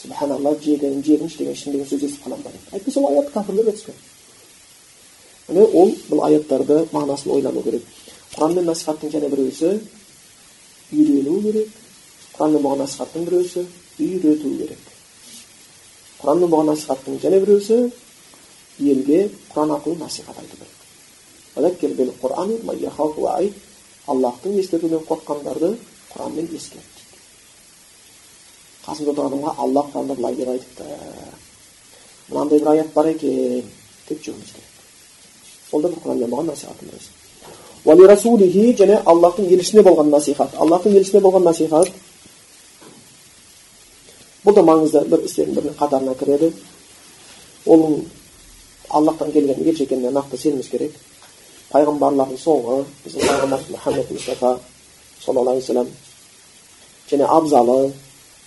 [0.00, 3.76] Субханалла жедің жедің іштеген іштің деген сөз естіп қаламын ба деп әйтпесе ол аят кәпірлерге
[3.76, 3.94] түскен.
[5.48, 7.84] Міне ол бұл аяттарды мағынасын ойлану керек.
[8.34, 9.78] Құранмен насихаттың және біреусі
[10.92, 11.68] үйрену керек
[12.36, 13.66] құранмен болған насихаттың біреусі
[13.98, 14.82] үйрету керек
[16.22, 17.76] құранмен болған насихаттың және біреусі
[18.92, 19.20] елге
[19.54, 20.78] құран арқылы насихат айту керек
[24.08, 25.76] аллахтың ескертуінен қорыққандарды
[26.12, 26.94] құранмен ескерт
[28.86, 30.84] қасында отырған адамға алла құранда былай деп айтыпты
[32.30, 33.68] мынандай бір аят бар екен
[34.08, 34.72] деп жүруіміз керек
[35.72, 36.88] ол да бір құранмен болған насихаттың
[38.80, 41.88] және аллахтың елшісіне болған насихат аллахтың елшісіне болған насихат
[44.44, 46.52] бұл да маңызды бір істердің бірінің қатарына кіреді
[47.66, 48.00] оның
[48.90, 50.96] аллахтан келген елші екеніне нақты сенуіміз керек
[51.70, 54.56] пайғамбарлардың соңы біздің пайғамбарымыз мұхаммед мұстафа
[55.24, 55.88] саллаллаху алейхи вассалам
[57.10, 57.92] және абзалы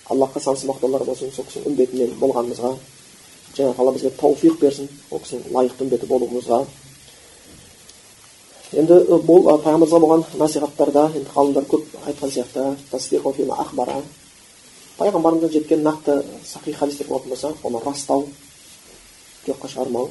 [0.10, 2.74] аллахқа сансыз мақтаулар болсын сол кісінің үмбетінен болғанымызға
[3.56, 6.60] жаңағы тағала бізге тауфиқ берсін ол кісінің лайықты үмбеті болуымызға
[8.84, 12.76] енді бұл пайғамбарымызға болған насихаттарда енді ғалымдар көп айтқан сияқты
[14.98, 18.28] пайғамбарымыздан жеткен нақты сахи хадистер болатын болса оны растау
[19.48, 20.10] жоққа шығармау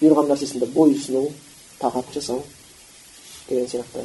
[0.00, 1.30] бұйырған нәрсесінде бойұсыну
[1.80, 2.42] тағат жасау
[3.48, 4.04] деген сияқты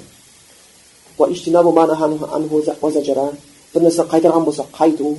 [3.73, 5.17] бір нәрсе қайтарған болса қайту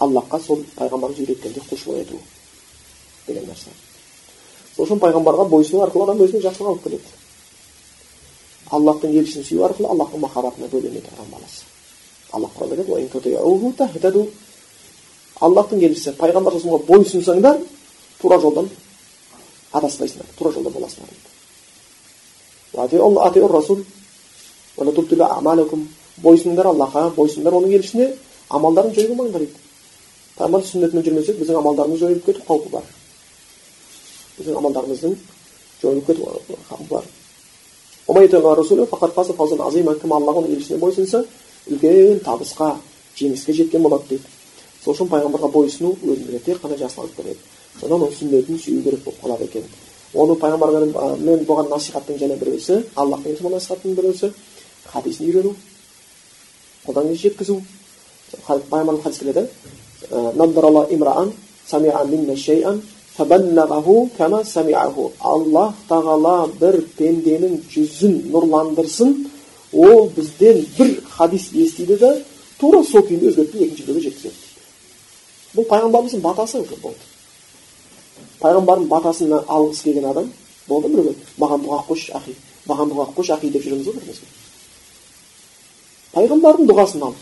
[0.00, 2.18] аллахқа сол пайғамбарымыз үйреткендей құлшылық ету
[3.26, 3.70] деген нәрсе
[4.76, 7.23] сол үшін пайғамбарға бойсыну арқылы адам өзіне жақсылық алып келеді
[8.76, 11.60] аллахтың елшісін сүю арқылы аллахтың махаббатына бөленеді адам баласы
[12.32, 12.74] аллах тағала
[15.40, 16.52] аллахтың елшісі пайғамбар
[16.88, 17.56] бойсынсаңдар
[18.20, 18.68] тура жолдан
[19.72, 21.28] адаспайсыңдар тура жолда боласыңдар дейді
[26.22, 28.06] бойсыныңдар аллахқа бойсыңдар оның елшісіне
[28.50, 29.54] амалдарын жойып алмаңдар дейді
[30.36, 32.84] пайғамбар сүннетімен жүрмесек біздің амалдарымыз жойылып кету қаупі бар
[34.38, 35.12] біздің амалдарымыздың
[35.82, 36.22] жойылып кету
[36.70, 37.04] қаупі бар
[40.00, 41.24] кім аллах оның елшісіне бойсынса
[41.70, 42.76] үлкен табысқа
[43.16, 44.24] жеңіске жеткен болады дейді
[44.84, 47.38] сол үшін пайғамбарға бойұсыну өзімізге тек қана жақсылық алып келеді
[47.80, 49.64] содан оның сүннетін сүю керек болып қалады екен
[50.14, 54.32] оны пайғамбармен болған насихаттың және біреусі аллахпен болған насихаттың біреусі
[54.92, 55.54] хадисін үйрену
[56.86, 57.56] одан кейін жеткізу
[58.46, 59.48] пайғамбарлық хадис келеді
[65.20, 69.12] аллах тағала бір пенденің жүзін нұрландырсын
[69.72, 72.10] ол бізден бір хадис естиді да
[72.58, 74.34] тура сол күйінде өзгертпей екінші біреуге жеткізеді
[75.54, 77.04] бұл пайғамбарымыздың батасы болды
[78.40, 80.32] пайғамбардың батасына алғысы келген адам
[80.68, 82.34] болды біреуге маған дұға қойшы ахи
[82.66, 84.26] маған дұға қойшы ахи деп жүреміз ғой бірімізге
[86.14, 87.14] пайғамбардың дұғасын ал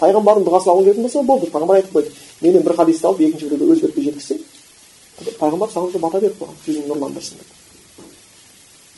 [0.00, 2.10] пайғамбардың дұғасын алғың келетін болса болды пайғамбар айтып қойды
[2.40, 4.38] менен бір хадисті алып екінші біреуге өзгертпей жеткізсең
[5.40, 7.56] пайғамбар уже бата беріп қойған жүзің нұрландырсын деп.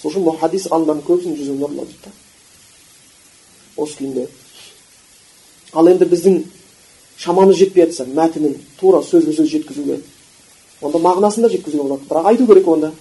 [0.03, 2.11] Сол үшін хадис ғалымдарының көбісінің жүзі нұрлы дейді да.
[3.77, 4.27] Осы күйінде.
[5.73, 6.43] Ал енді біздің
[7.23, 10.01] шамамыз жетпей жатса мәтінін тура сөзбе сөз жеткізуге
[10.83, 12.09] онда мағынасын да жеткізуге болады.
[12.09, 12.93] Бірақ айту керек онда.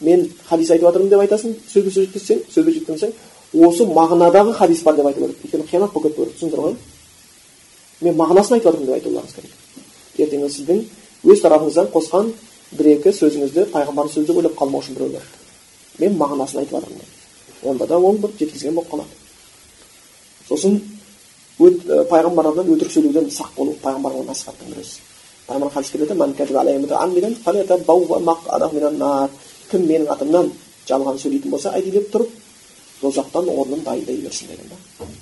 [0.00, 3.14] Мен хадис айтып жатырмын деп айтасың сөзбе сөз жеткізсең сөзбе жеткізсең
[3.54, 5.38] осы мағынадағы хадис бар деп айту керек.
[5.44, 6.76] Өйткені қиянат болып кетіп түсіндіңдер ғой.
[8.00, 9.52] Мен мағынасын айтып жатырмын деп айтуларыңыз керек.
[10.18, 10.84] Ертеңгі сіздің
[11.24, 12.32] өз тарапыңыздан қосқан
[12.78, 15.24] бір екі сөзіңізді пайғамбардың сөзі деп ойлап қалмау үшін біреулер
[15.98, 17.08] мен мағынасын айтып жатырмын
[17.70, 19.12] онда да ол бір жеткізген болып қалады
[20.48, 20.80] сосын
[22.10, 24.84] пайғамбардан өтірік сөйлеуден сақ болу пайғамбарға насихаттың бірі
[25.48, 25.70] пайғамбар
[29.70, 30.50] кім менің атымнан
[30.88, 32.30] жалған сөйлейтін болса әдейілеп тұрып
[33.00, 34.76] дозақтан орнын дайындай берсін деген да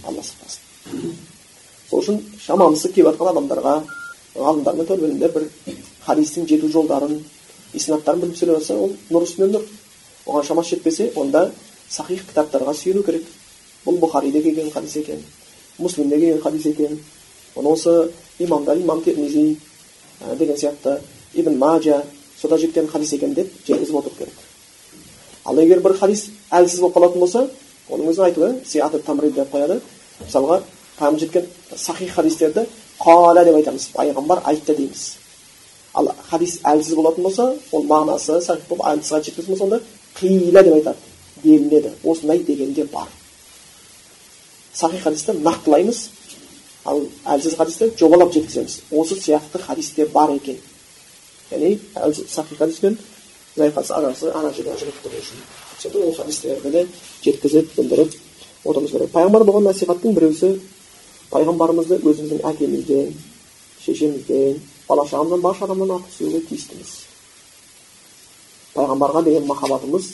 [0.08, 0.60] алла сақтасын
[1.90, 3.74] сол үшін шамамызды келіп жатқан адамдарға
[4.34, 5.48] ғалымдар мен бір
[6.06, 7.18] хадистің жету жолдарын
[7.74, 9.66] иснаттарын біліп сөйлеп жатса ол нұр үстіне нұр
[10.26, 11.50] оған шамасы жетпесе онда
[11.88, 13.26] сахих кітаптарға сүйену керек
[13.84, 15.22] бұл бұхариде келген хадис екен
[15.78, 16.98] муслимде келген хадис екен
[17.54, 19.58] оны осы имамдар имам термизи
[20.38, 21.00] деген сияқты
[21.34, 22.02] ибн мажа
[22.40, 24.34] сода жеткен хадис екен деп жеткізіп отыру керек
[25.44, 27.48] ал егер бір хадис әлсіз болып қалатын болса
[27.88, 29.80] оның өзі айту сиаты тамрид деп қояды
[30.20, 30.62] мысалға
[30.98, 31.46] там жеткен
[31.76, 32.66] сахих хадистерді
[32.98, 35.21] қала деп айтамыз пайғамбар айтты дейміз
[35.94, 39.80] ал хадис әлсіз болатын болса ол мағынасы сахих болып әлсізға жеткізетін болса онда
[40.18, 40.96] қиила деп айтады
[41.42, 43.08] делінеді осындай дегенде бар
[44.72, 46.08] сахих хадисті нақтылаймыз
[46.84, 50.58] ал әлсіз хадисті жобалап жеткіземіз осы сияқты хадистер бар екен
[51.50, 51.78] яғни
[52.28, 52.98] сахи хадис пен
[53.56, 55.44] заиф хадис арасы ана жерде ажырап тұру үшін
[55.78, 56.86] сөйтіп ол хадистерді де
[57.24, 58.14] жеткізіп білдіріп
[58.64, 60.54] отыруымыз керек пайғамбар болған насихаттың біреусі
[61.30, 63.12] пайғамбарымызды өзіміздің әкемізден
[63.84, 66.92] шешемізден бала шағамыздан барша адамнан артық сүюге тиістіміз
[68.74, 70.08] пайғамбарға деген махаббатымыз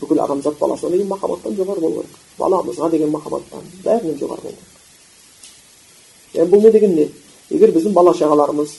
[0.00, 6.36] бүкіл адамзат баласына деген махаббаттан жоғары болу керек баламызға деген махаббаттан бәрінен жоғары болу керек
[6.36, 7.08] яғни бұл не деген не
[7.50, 8.76] егер біздің бала шағаларымыз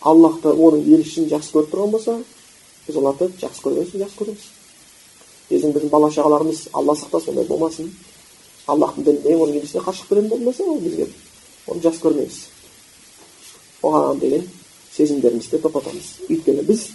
[0.00, 2.18] аллахты оның елшісін жақсы көріп тұрған болса
[2.86, 4.50] біз оларды жақсы көрген соң жақсы көреміз
[5.48, 7.90] біздің біздің бала шағаларымыз алла сақтасын ондай болмасын
[8.66, 11.08] аллахтың дініне оның елшісіне қарсы болатын болса ол бізге
[11.66, 12.38] оны жақсы көрмейміз
[13.82, 14.44] оған деген
[14.96, 16.88] сезімдерімізді тоқтатамыз өйткені біз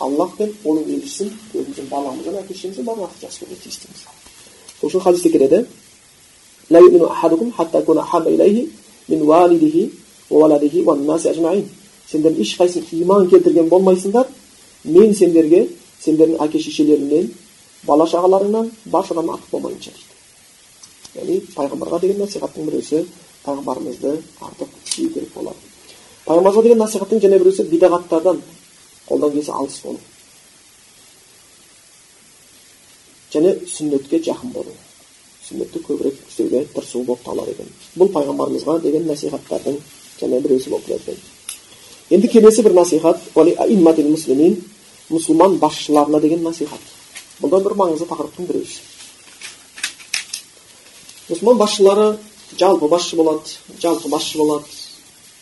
[0.00, 4.04] аллах пен оның елшісін өзіміздің баламыздан әке шешемізден артық жақсы көруге тиістіміз
[4.80, 5.66] сол үшін хадисте келеді
[12.10, 14.26] сендер ешқайсың иман келтірген болмайсыңдар
[14.84, 15.68] мен сендерге
[16.02, 17.30] сендердің әке шешелеріңнен
[17.86, 19.92] бала шағаларыңнан баршадан артық болмайынша
[21.14, 23.04] дейді яғни пайғамбарға деген насихаттың біреусі
[23.44, 25.69] пайғамбарымызды артық сүю керек болады
[26.30, 28.40] пайғамбарға деген насихаттың және біреусі бидағаттардан
[29.08, 29.98] қолдан келсе алыс болу.
[33.34, 34.74] Және сүннетке жақын болу.
[35.48, 37.72] Сүннетті көбірек істеуге тырысу болып табылады екен.
[37.98, 39.80] Бұл пайғамбарымызға деген насихаттардың
[40.20, 41.26] және біреусі болып келеді екен.
[42.10, 43.18] Енді келесі бір насихат
[45.10, 46.78] мұсылман басшыларына деген насихат.
[47.42, 48.78] Бұл да бір маңызды тақырыптың біреусі
[51.30, 52.06] мұсылман басшылары
[52.58, 53.52] жалпы басшы болады
[53.82, 54.64] жалпы басшы болады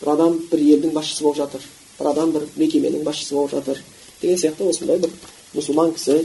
[0.00, 1.64] бір адам бір елдің басшысы болып жатыр.
[1.98, 3.82] Бір адам бір мекеменің басшысы болып жатыр.
[4.20, 5.12] Деген сияқты осындай бір
[5.54, 6.20] мұсылман кісі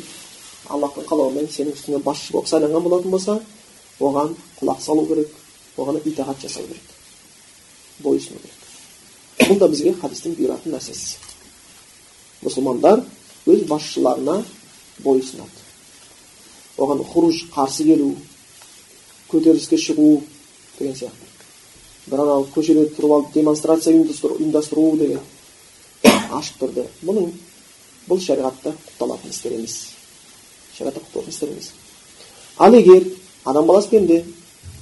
[0.70, 3.40] аллахтың қалауымен сенің үстіңе басшы болып сайланған болатын болса
[4.00, 5.34] оған құлақ салу керек
[5.78, 6.94] оған итағат жасау керек.
[8.04, 9.50] Бойұсыну керек.
[9.50, 11.18] Бұл да бізге хадистің бұйыратын нәрсесі.
[12.44, 13.04] Мұсылмандар
[13.48, 14.40] өз басшыларына
[15.04, 15.64] бойұсынады
[16.78, 18.14] оған хуруж қарсы келу
[19.30, 20.22] көтеріліске шығу
[20.80, 21.33] деген сияқты.
[22.08, 25.20] Бір анау көшеде тұрып алып демонстрация ұйымдастыру деген
[26.04, 27.30] ашық түрде бұның
[28.10, 29.78] бұл шариғатта құпталатын істер емес
[30.78, 31.72] шариғатта құпталатын істер емес
[32.58, 33.08] ал егер
[33.46, 34.24] адам баласы пенде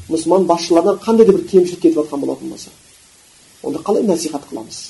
[0.09, 2.69] мұсылман басшыларынан қандай да бір кемшілік кетіп жатқан болатын болса
[3.63, 4.81] онда қалай насихат қыламыз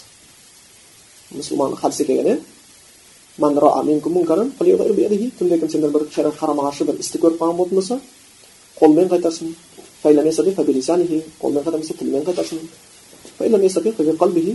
[1.36, 2.40] мұсылман хадисте келген иә
[5.38, 8.00] кімде кім сендер бір шариғат қарама қарсы бір істі көріп қалған болатын болса
[8.80, 9.10] қолмен
[10.04, 12.60] қайтарсын қолмен қайтармаса тілмен қайтарсын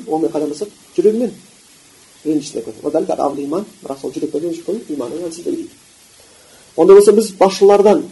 [0.06, 0.66] онымен қайтармаса
[0.96, 1.32] жүрегімен
[2.24, 2.62] ренжісіне
[3.82, 5.70] бірақ сол жүрекпен қою иманның әлсіздігі дейді
[6.76, 8.02] онда болса біз басшылардан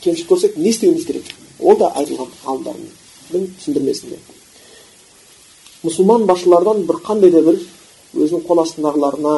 [0.00, 1.24] кемшілік көрсек не істеуіміз керек
[1.60, 4.18] ол да айтылған ғалымдардың түсіндірмесінде
[5.84, 7.60] мұсылман басшылардан бір қандай да бір
[8.16, 9.34] өзінің қол астындағыларына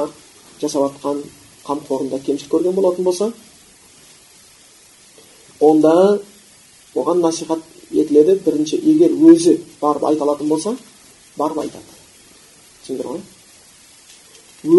[0.61, 1.23] жасап жатқан
[1.67, 3.33] қамқорында кемшілік көрген болатын болса
[5.61, 6.21] онда
[6.95, 7.61] оған насихат
[7.91, 8.41] етіледі.
[8.45, 10.77] Бірінші егер өзі барып айта алатын болса
[11.37, 11.99] барып айтады.
[12.85, 13.21] Түсіндіңдер ғой?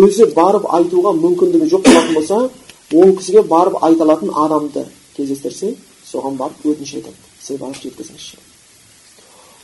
[0.05, 2.49] Өзі барып айтуға мүмкіндігі жоқ болатын болса
[2.93, 4.85] он кісіге барып айта алатын адамды
[5.15, 7.15] кездестірсе соған барып өтініш айтады.
[7.41, 8.37] Сіз барып жеткізіңізші.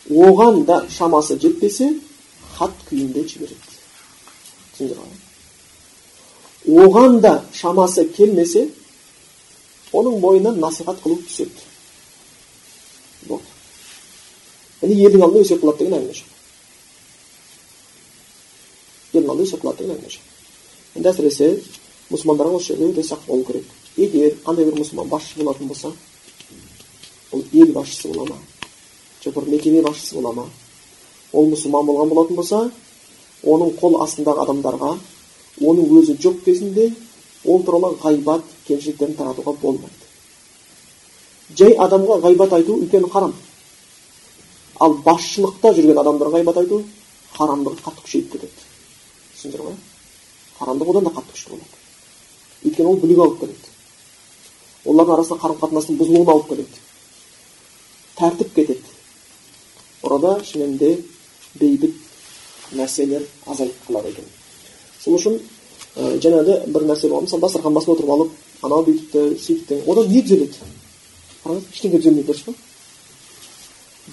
[0.09, 1.93] Оған да шамасы жетпесе
[2.57, 3.75] хат күйінде жібереді.
[4.77, 5.15] Түсіндіңдер ғой?
[6.67, 8.69] Оған да шамасы келмесе
[9.93, 11.66] оның бойынан насихат қылу түседі.
[14.81, 16.29] Яғни елдің алдында өсек қылады деген әңгіме жоқ
[19.13, 20.25] елдің алдында өсек қылады деген әңгіме жоқ
[20.97, 21.47] енді әсіресе
[22.11, 23.65] мұсылмандарға осы жерде өте сақ болу керек
[23.97, 25.89] егер қандай бір мұсылман басшы болатын болса
[27.31, 28.37] ол ел басшысы бола ма
[29.23, 30.49] жоқ бір мекеме басшысы бола ма
[31.33, 32.71] ол мұсылман болған болатын болса
[33.43, 34.97] оның қол астындағы адамдарға
[35.61, 36.91] оның өзі жоқ кезінде
[37.45, 40.06] ол туралы ғайбат кемшіліктерін таратуға болмайды
[41.55, 43.33] жай адамға ғайбат айту үлкен харам
[44.79, 46.81] ал басшылықта жүрген адамдарға ғайбат айту
[47.37, 48.65] харамдығы қатты күшейіп кетеді
[49.35, 49.77] түсіндіңіздер ғой
[50.59, 53.75] харамдық одан да қатты күшті болады өйткені ол бүлік алып келеді
[54.85, 56.81] олардың арасында қарым қатынастың бұзылуына алып келеді
[58.17, 58.95] тәртіп кетеді
[60.03, 61.03] орада шынымен
[61.59, 61.95] бейбіт
[62.71, 64.25] нәрселер азайып қалады екен
[65.03, 65.37] сол үшін
[65.95, 70.21] ә, жаңағы бір нәрсе болған мысалы дастархан басында отырып алып анау бүйтіпті сөйтіпті одан не
[70.21, 70.76] түзеледі
[71.47, 72.53] қараңыз ештеңе түзелмейді дұрыс па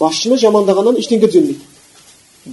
[0.01, 1.64] басшыны жамандағаннан ештеңе түзелмейді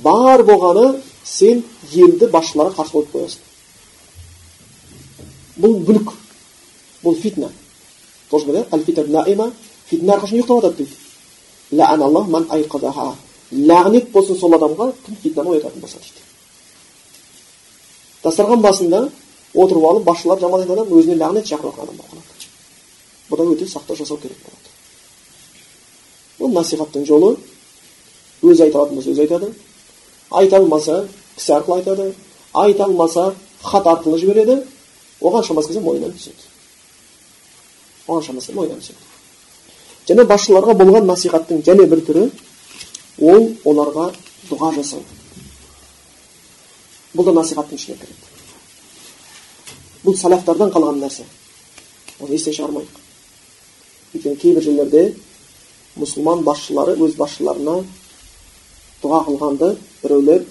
[0.04, 0.86] бар болғаны
[1.24, 1.64] сен
[1.94, 3.42] елді басшыларға қарсы қойып қоясың
[5.62, 6.10] бұл бүлік
[7.04, 7.50] бұл фитна
[9.92, 10.96] фитна әрқашан ұйықтап жатады дейді
[13.52, 16.22] лағнет болсын сол адамға кім фитнаны оятатын болса дейді
[18.24, 19.10] дастархан басында
[19.54, 22.24] отырып алып басшылар жаман айтқан адам өзіне лағнет шақырып жатқан болып қалады
[23.30, 24.61] бұдан өте сақтау жасау керек болады
[26.42, 27.36] бұл насихаттың жолы
[28.42, 29.52] өзі айта алатын болса өзі айтады
[30.32, 32.14] айта алмаса кісі арқылы айтады
[32.54, 34.62] айта алмаса хат арқылы жібереді
[35.22, 36.50] оған шамасы келсе мойнынан түседі
[38.08, 39.02] оған шамасы мойнынан түседі
[40.10, 42.24] және басшыларға болған насихаттың және бір түрі
[43.22, 44.10] ол оларға
[44.50, 45.04] дұға жасау
[47.14, 48.32] бұл да насихаттың ішіне кіреді
[50.06, 51.28] бұл салафтардан қалған нәрсе
[52.20, 53.02] оны естен шығармайық
[54.16, 55.04] өйткені кейбір жерлерде
[56.00, 57.82] мұсылман басшылары өз басшыларына
[59.02, 59.74] дұға қылғанды
[60.04, 60.46] біреулер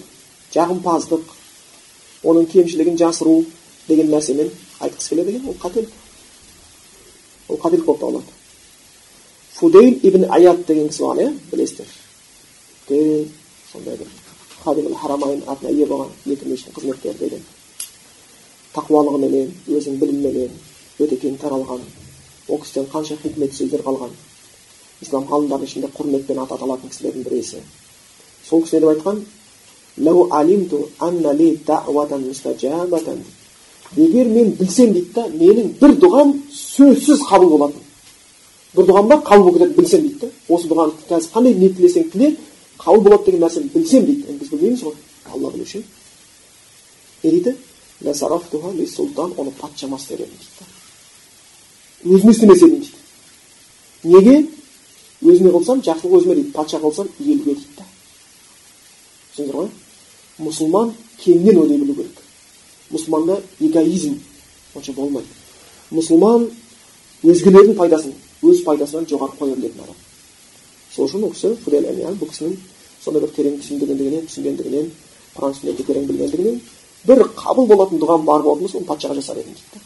[0.53, 1.33] жағымпаздық
[2.27, 3.39] оның кемшілігін жасыру
[3.87, 5.89] деген нәрсемен айтқысы келеді екен ол қателік
[7.49, 8.25] ол қателік болып табылады
[9.53, 11.87] фудейл ибн аят деген кісі болған иә білесіздер
[12.89, 13.29] үлкен
[13.71, 14.07] сондай бір
[14.63, 17.45] хадимул харамайн атына ие болған екі мешіттің қызметкері деген
[18.75, 20.59] тақуалығыменен өзінің біліміменен
[20.99, 21.81] өте кең таралған
[22.47, 24.13] ол кісіден қанша хикмет сөздер қалған
[25.01, 27.57] ислам ғалымдарының ішінде құрметпен аты аталатын кісілердің біреусі
[28.47, 29.17] сол кісі не деп айтқан
[33.97, 37.81] егер мен білсем дейді да менің бір дұғам сөзсіз қабыл болатын
[38.75, 42.11] бір дұғам бар қабыл болып кетеді білсем дейді да осы дұғаны қазір қандай не тілесең
[42.13, 42.37] тіле
[42.79, 44.95] қабыл болады деген нәрсені білсем дейді енді біз білмейміз ғой
[45.33, 45.83] алла білуші
[47.23, 47.55] не дейді
[49.37, 52.93] оны патшама істер едім дейді өзіме істемес едім дейді
[54.03, 54.47] неге
[55.21, 57.85] өзіме қылсам жақсылық өзіме дейді патша қылсам елге дейді да.
[59.35, 59.69] Түсіндіңіздер ғой?
[60.39, 62.21] Мұсылман кеңінен ойлай білу керек.
[62.91, 64.17] Мұсылманда эгоизм
[64.75, 65.27] онша болмайды.
[65.91, 66.49] Мұсылман
[67.23, 69.95] өзгелердің пайдасын өз пайдасынан жоғары қоя білетін адам.
[70.95, 72.57] Сол үшін ол кісі бұл кісінің
[73.01, 74.89] сондай бір терең түсінгендігінен түсінгендігінен
[75.35, 76.59] құран сүннетті терең білгендігінен
[77.07, 79.79] бір қабыл болатын дұғам бар болатын болса оны патшаға жасар едім дейді да.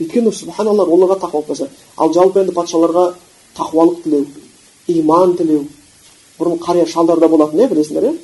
[0.00, 3.04] Өйткені субханалла оларға тақуалық болса ал жалпы енді патшаларға
[3.56, 4.26] тақуалық тілеу
[4.86, 5.66] иман тілеу.
[6.38, 8.14] Бұрын қария шалдарда болатын иә білесіңдер иә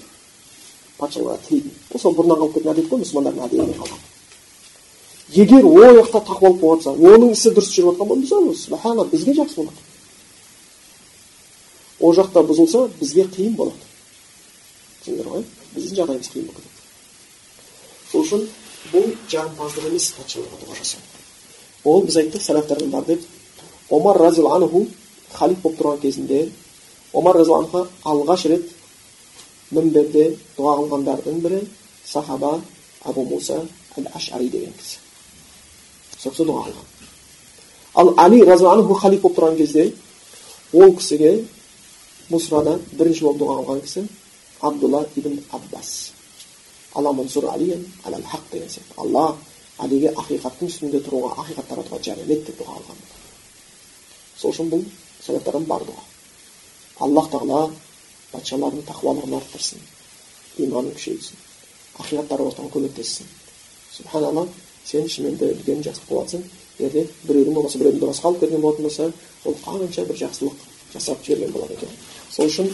[0.99, 1.73] патшаларға тілейтін.
[1.91, 4.05] Бұл сол бұрыннан қалып кеткен әдет қой мұсылмандардың әдетінен қалған.
[5.37, 9.57] Егер ол жақта тақуалық болып жатса оның ісі дұрыс жүріп жатқан болса субхана бізге жақсы
[9.57, 9.83] болады.
[12.01, 13.77] Ол жақта бұзылса бізге қиын болады.
[15.03, 15.45] Түсіндіңдер ғой?
[15.75, 16.77] Біздің жағдайымыз қиын болып кетеді.
[18.13, 18.47] Сол үшін
[18.93, 21.01] бұл жағымпаздық емес патшаларға дұға жасау.
[21.85, 23.27] Ол біз айттық сәләфтардан бар деп
[23.91, 24.87] омар разиаллаху анху
[25.37, 26.41] халиф болып тұрған кезінде
[27.13, 28.71] омар разиаллаху алғаш рет
[29.71, 31.61] мінберде дұға қылғандардың бірі
[32.05, 32.61] сахаба
[33.05, 33.61] абу муса
[33.97, 34.99] әл ашари деген кісі.
[36.19, 36.87] Сол кісі дұға қылған.
[37.95, 39.93] Ал али разиаллаху халиф болып тұрған кезде
[40.73, 41.33] ол кісіге
[42.31, 44.07] мұсрада бірінші болып дұға қылған кісі
[44.61, 46.13] абдулла ибн аббас.
[48.53, 48.95] Деген сияқты.
[48.97, 49.37] Алла
[49.79, 53.03] алиге ақиқаттың үстінде тұруға ақиқат таратуға жәрдем ет деп дұға қылған.
[54.41, 54.85] Сол үшін бұл
[55.27, 56.05] сәлафтардан бар дұға
[57.07, 57.65] аллах тағала
[58.33, 59.83] патшалардың тақуалығын арттырсын
[60.67, 61.43] иманын күшейтсін
[62.03, 63.29] ақиқат таратуға көмектессін
[63.97, 64.47] субханалла
[64.85, 66.45] сен шынымен де үлкен жақсылық боласың
[66.79, 69.11] егерде біреудің болмаса біреудің дұғасы қалып кеткен болатын болса
[69.45, 71.97] ол қанша бір жақсылық жасап жіберген болады екен
[72.31, 72.71] сол үшін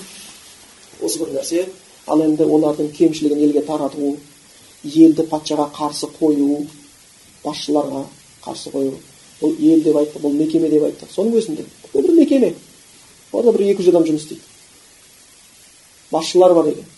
[1.00, 1.66] осы бір нәрсе
[2.06, 4.16] ал енді олардың кемшілігін елге тарату
[4.84, 6.66] елді патшаға қарсы қою
[7.44, 8.04] басшыларға
[8.44, 8.98] қарсы қою
[9.40, 12.54] бұл ел деп айттық бұл мекеме деп айттық соның өзінде бұл бір мекеме
[13.32, 14.42] оларда бір екі жүз адам жұмыс істейді
[16.12, 16.88] басшылар бар екен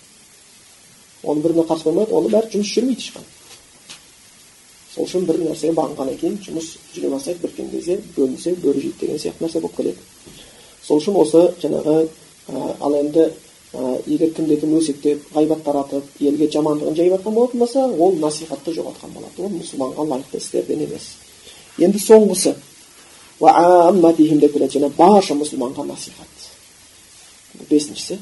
[1.24, 3.32] оның біріне қарсы қоймайды оның бәрі жұмыс жүрмейді ешқандай
[4.94, 9.22] сол үшін бір нәрсеге бағынғаннан кейін жұмыс жүре бастайды біткен кезде бөлінсе бөрі жейді деген
[9.22, 9.98] сияқты нәрсе болып келеді
[10.82, 13.24] сол үшін осы жаңағы ә, ал енді
[13.72, 18.76] ә, егер кімде кім өсектеп ғайбат таратып елге жамандығын жайып жатқан болатын болса ол насихатты
[18.76, 21.10] жоғалтқан болады ол мұсылманға лайықты істерден емес
[21.78, 22.54] енді соңғысы
[24.52, 26.50] келеді және барша мұсылманға насихат
[27.70, 28.18] бесіншісі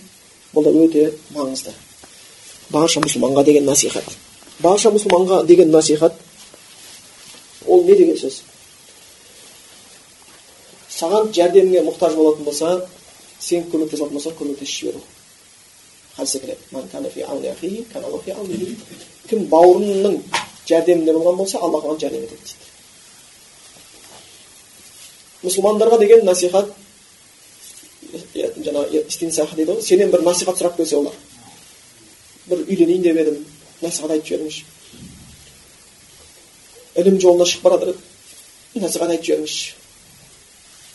[0.55, 1.73] бұл да өте маңызды
[2.71, 4.05] барша мұсылманға деген насихат
[4.61, 6.15] барша мұсылманға деген насихат
[7.67, 8.43] ол не деген сөз
[10.97, 12.75] саған жәрдеміңе мұқтаж болатын болса
[13.41, 15.01] сен көмектесіп жатқан болсаң көмектесіп жіберу
[19.31, 20.21] кім бауырының
[20.69, 22.72] жәрдемінде болған болса алла оған жәрдем етеді дейді
[25.43, 26.71] мұсылмандарға деген насихат
[28.35, 29.03] жаңағы
[29.57, 31.15] дейді ғой сенен бір насихат сұрап келсе олар
[32.47, 33.37] бір үйленейін деп едім
[33.83, 34.65] насихат айтып жіберіңізші
[37.03, 39.75] ілім жолына шығып бара жатыр насихат айтып жіберіңізші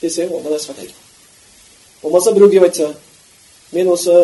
[0.01, 0.93] десе онда насихат айту
[2.01, 2.93] болмаса біреу келіп айтса
[3.71, 4.17] мен осы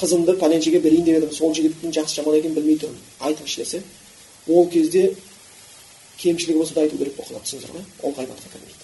[0.00, 3.82] қызымды пәленшеге берейін деп едім сол жігіттің жақсы жаман екенін білмей тұрмын айтыңызшы десе
[4.48, 5.12] ол кезде
[6.18, 8.81] кемшілігі болса да айту керек болып қалады түсіндіңіздер ғой ол ғайбатқа кірмейді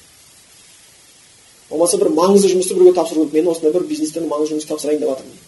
[1.70, 5.10] болмаса бір маңызды жұмысты біреуге тапсыру керек мен осындай бір бизнестен маңызды жұмыс тапсырайын деп
[5.10, 5.38] жатырмын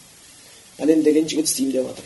[0.78, 2.04] пәлен деген жігіт істеймін деп жатыр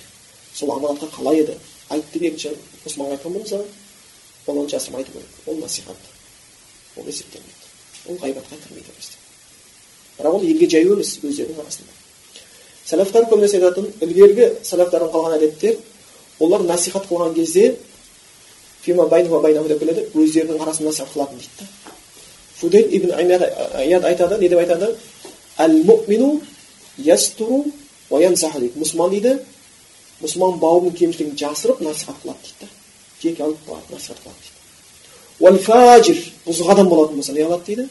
[0.55, 1.59] сол аманатқа қалай еді
[1.91, 2.55] айт деп екінші
[2.85, 3.65] мұсылманға айтқан болса
[4.47, 5.97] ол оны жасырмай айту керек ол насихат
[6.97, 7.65] ол есептелмейді
[8.09, 8.91] ол ғайбатқа кірмейді
[10.19, 11.93] бірақ ол елге жаю емес өздерінің арасында
[12.87, 15.79] сәлафтар көбінесе айтатын ілгергі сәлафтардан қалған әдеттер
[16.39, 17.75] олар насихат қылған кезде
[18.87, 21.94] деп келеді өздерінің арасында насихат қылатын дейді да
[22.57, 24.97] фудейл ибн аяд айтады не деп айтады
[25.59, 26.41] әл мумину
[26.99, 27.65] ястуру
[28.11, 29.39] дейді мұсылман дейді
[30.23, 32.67] мұсылман бауырының кемшілігін жасырып насихат қылады дейді да
[33.23, 34.55] жеке алып барып насихат қылады дейді
[35.41, 37.89] уәл фажир бұзық адам болатын болса не қылады дейді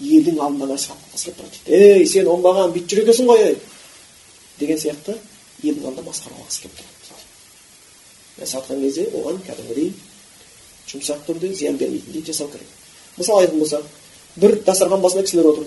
[0.00, 3.56] елдің алдында насихат қылып тұрады дейді ей сен оңбаған бүйтіп жүр екенсің ғой ей
[4.60, 5.16] деген сияқты
[5.62, 9.92] елдің алдында масқаралағысы келіп тұрады дейді насихаттаған кезде оған кәдімгідей
[10.90, 12.68] жұмсақ түрде зиян бермейтіндей жасау керек
[13.16, 13.84] мысалы айтатын болсақ
[14.36, 15.64] бір дастархан басында кісілер отыр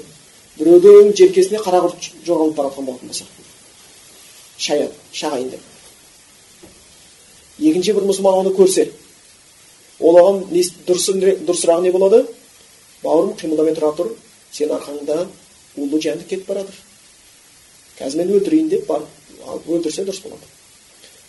[0.57, 3.26] біреудің желкесіне қара құрт жоғалып бара жатқан болатын болса
[4.57, 5.61] шая шағайын деп
[7.59, 8.89] екінші бір мұсылман оны көрсе
[9.99, 10.43] ол оған
[10.88, 12.26] дұрысырағы не болады
[13.03, 14.13] бауырым қимылдамай тұра тұр
[14.51, 15.28] сенің арқаңда
[15.78, 16.78] улы жәндік кетіп бара жатыр
[17.99, 20.45] қазір мен өлтірейін деп барып өлтірсе дұрыс болады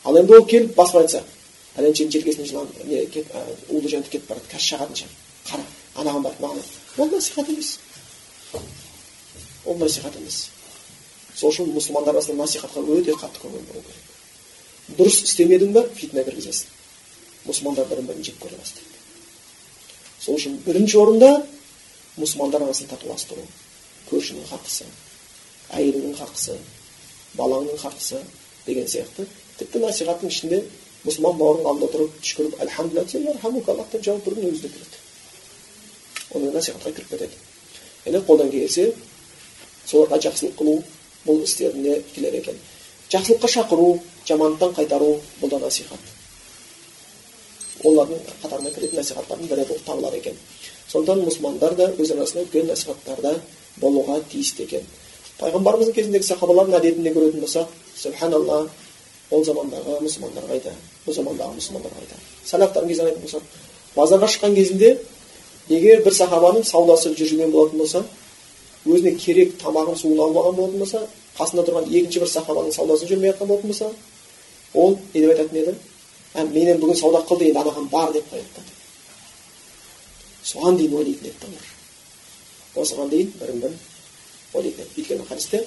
[0.05, 1.23] ал енді ол келіп басып айтса
[1.77, 3.03] пәленшенің желкесінен жылан не
[3.69, 5.15] улы жәндік кетіп барады қазір шағатын
[5.49, 5.65] қара
[5.95, 6.63] анаған барып маған
[6.99, 7.79] ол насихат емес
[9.65, 10.49] ол насихат емес
[11.35, 17.49] сол үшін мұсылмандар арасында насихатқа өте қатты көңіл бұру керек дұрыс істемедің ба фитна кіргізесің
[17.49, 19.03] мұсылмандар бірін бірін жек көре бастайды
[20.21, 21.31] сол үшін бірінші орында
[22.21, 23.43] мұсылмандар арасын татуластыру
[24.11, 24.87] көршінің хақысы
[25.75, 26.59] әйеліңнің хақысы
[27.39, 28.21] балаңның хақысы
[28.67, 29.27] деген сияқты
[29.59, 30.63] тіпті насихаттың ішінде
[31.05, 33.19] мұсылман бауырың алдында тұрып десе
[33.73, 34.97] аллах деп жауап берудің өзі де кіреді
[36.35, 37.37] ондай насихатқа кіріп кетеді
[38.07, 38.85] яғни қолдан келсе
[39.87, 40.77] соларға жақсылық қылу
[41.27, 42.59] бұл істеріне келер екен
[43.13, 43.89] жақсылыққа шақыру
[44.29, 46.13] жамандықтан қайтару бұл да насихат
[47.85, 50.37] олардың қатарына кіретін насихаттардың бірі болып табылады екен
[50.89, 53.35] сондықтан мұсылмандар да өз арасында үлкен насихаттарда
[53.81, 54.87] болуға тиісті екен
[55.41, 58.59] пайғамбарымыздың кезіндегі сахабалардың әдетінде көретін болсақ субханалла
[59.31, 60.75] ол замандағы мұсылмандар қайда
[61.07, 62.19] бұл замандағы мұсылмандар қайда
[62.51, 63.43] сәлафтардың кезін айтатын болсақ
[63.97, 64.91] базарға шыққан кезінде
[65.69, 68.05] егер бір сахабаның саудасы жүрген болатын болса
[68.85, 71.07] өзіне керек тамағын суын алып алған болатын болса
[71.39, 73.91] қасында тұрған екінші бір сахабаның саудасын жүрмей жатқан болатын болса
[74.75, 75.75] ол не деп айтатын еді
[76.35, 78.67] ә, менен бүгін сауда қылды енді анаған бар деп қояды
[80.45, 83.79] соған дейін ойлайтын еді осыған дейін бірін бірін
[84.55, 85.65] ойлайтын еді өйткені хадисте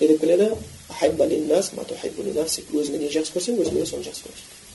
[0.00, 0.50] деп келеді
[2.76, 4.66] өзіңе не жақсы көрсең өзіңе соны жақсы көресің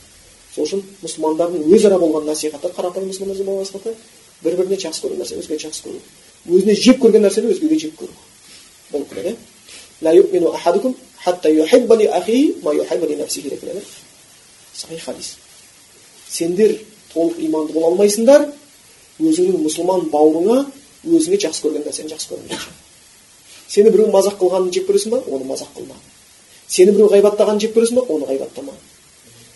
[0.56, 3.96] сол үшін мұсылмандардың өзара болған насихаты қарапайым мұсылмандар болған насихаты
[4.44, 6.00] бір біріне жақсы көру нәрсе өзгеге жақсы көру
[6.58, 8.14] өзіне жек көрген нәрсені өзгеге жек көру
[8.92, 9.38] болып келеді
[15.06, 15.36] хадис
[16.28, 16.78] сендер
[17.14, 18.48] толық иманды бола алмайсыңдар
[19.22, 20.66] өзіңнің мұсылман бауырыңа
[21.06, 22.74] өзіңе жақсы көрген нәрсені жақсы көрмейінше
[23.72, 25.22] сені біреу мазақ қылғанын жек көресің ба?
[25.32, 25.96] Оны мазақ қылма.
[26.68, 28.06] Сені біреу ғайбаттағанын жек көресің ба?
[28.10, 28.76] Оны ғайбаттама.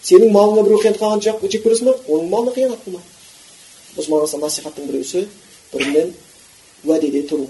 [0.05, 1.95] Сенің малыңа біреу қиянат қылғанын жек көресің ба?
[2.07, 3.01] Оның малына қиянат қылма.
[3.95, 5.28] Мұсылман насихаттың біреусі
[5.74, 6.13] бірімен
[6.86, 7.47] уәдеде тұру.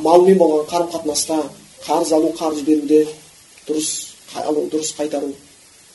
[0.00, 1.38] Малмен болған қарым қатынаста
[1.86, 3.04] қарыз алу қарыз беруде
[3.68, 3.90] дұрыс
[4.42, 5.32] алу дұрыс қайтару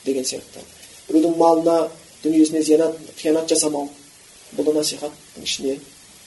[0.05, 0.61] деген сияқты.
[1.09, 1.89] Біреудің малына
[2.23, 3.89] дүниесіне зиянат қиянат жасамау
[4.55, 5.79] бұл да насихаттың ішіне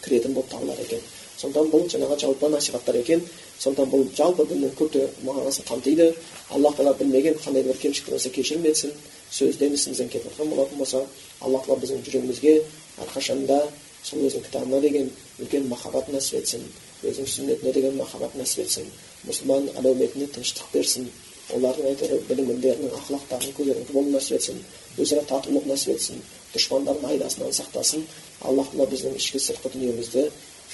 [0.05, 1.01] кіретін болып табылады екен.
[1.43, 3.23] Сондықтан бұл жаңағы жалпы насихаттар екен
[3.59, 6.13] сондықтан бұл жалпы діннің көптеген мағынасын қамтиды
[6.51, 8.93] аллах тағала білмеген қандай да бір кемшілік болса кешірім етсін
[9.31, 11.03] сөзден ісімізден кетіп жатқан болатын болса
[11.41, 12.55] аллах тағала біздің жүрегімізге
[13.03, 13.59] әрқашанда
[14.03, 16.65] сол өзінің кітабына деген үлкен махаббат нәсіп етсін
[17.03, 18.89] өзінің сүннетіне деген махаббат нәсіп етсін
[19.27, 21.11] мұсылман әлеуметіне тыныштық берсін
[21.55, 24.61] олардың әйтеуір білімдерінің ақылақтарының көтеріңкі болуын нәсіп етсін
[24.99, 26.23] өзара татулық нәсіп етсін
[26.55, 28.05] дұшпандардың айдасынан сақтасын
[28.49, 30.27] аллах тағала біздің ішкі сыртқы дүниемізді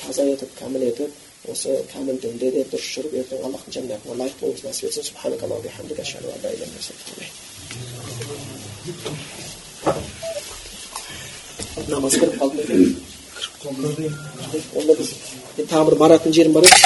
[0.02, 1.10] таза етіп кәміл етіп
[1.52, 5.04] осы кәміл дұрыс жүріп ертең аллахтың жәннатына лайық болуымызды нәсіп етсін
[11.88, 12.62] намаз кіріп қалды
[13.78, 14.14] ма екен
[14.76, 15.10] онда біз
[15.70, 16.78] тағы бір баратын жерім бар еді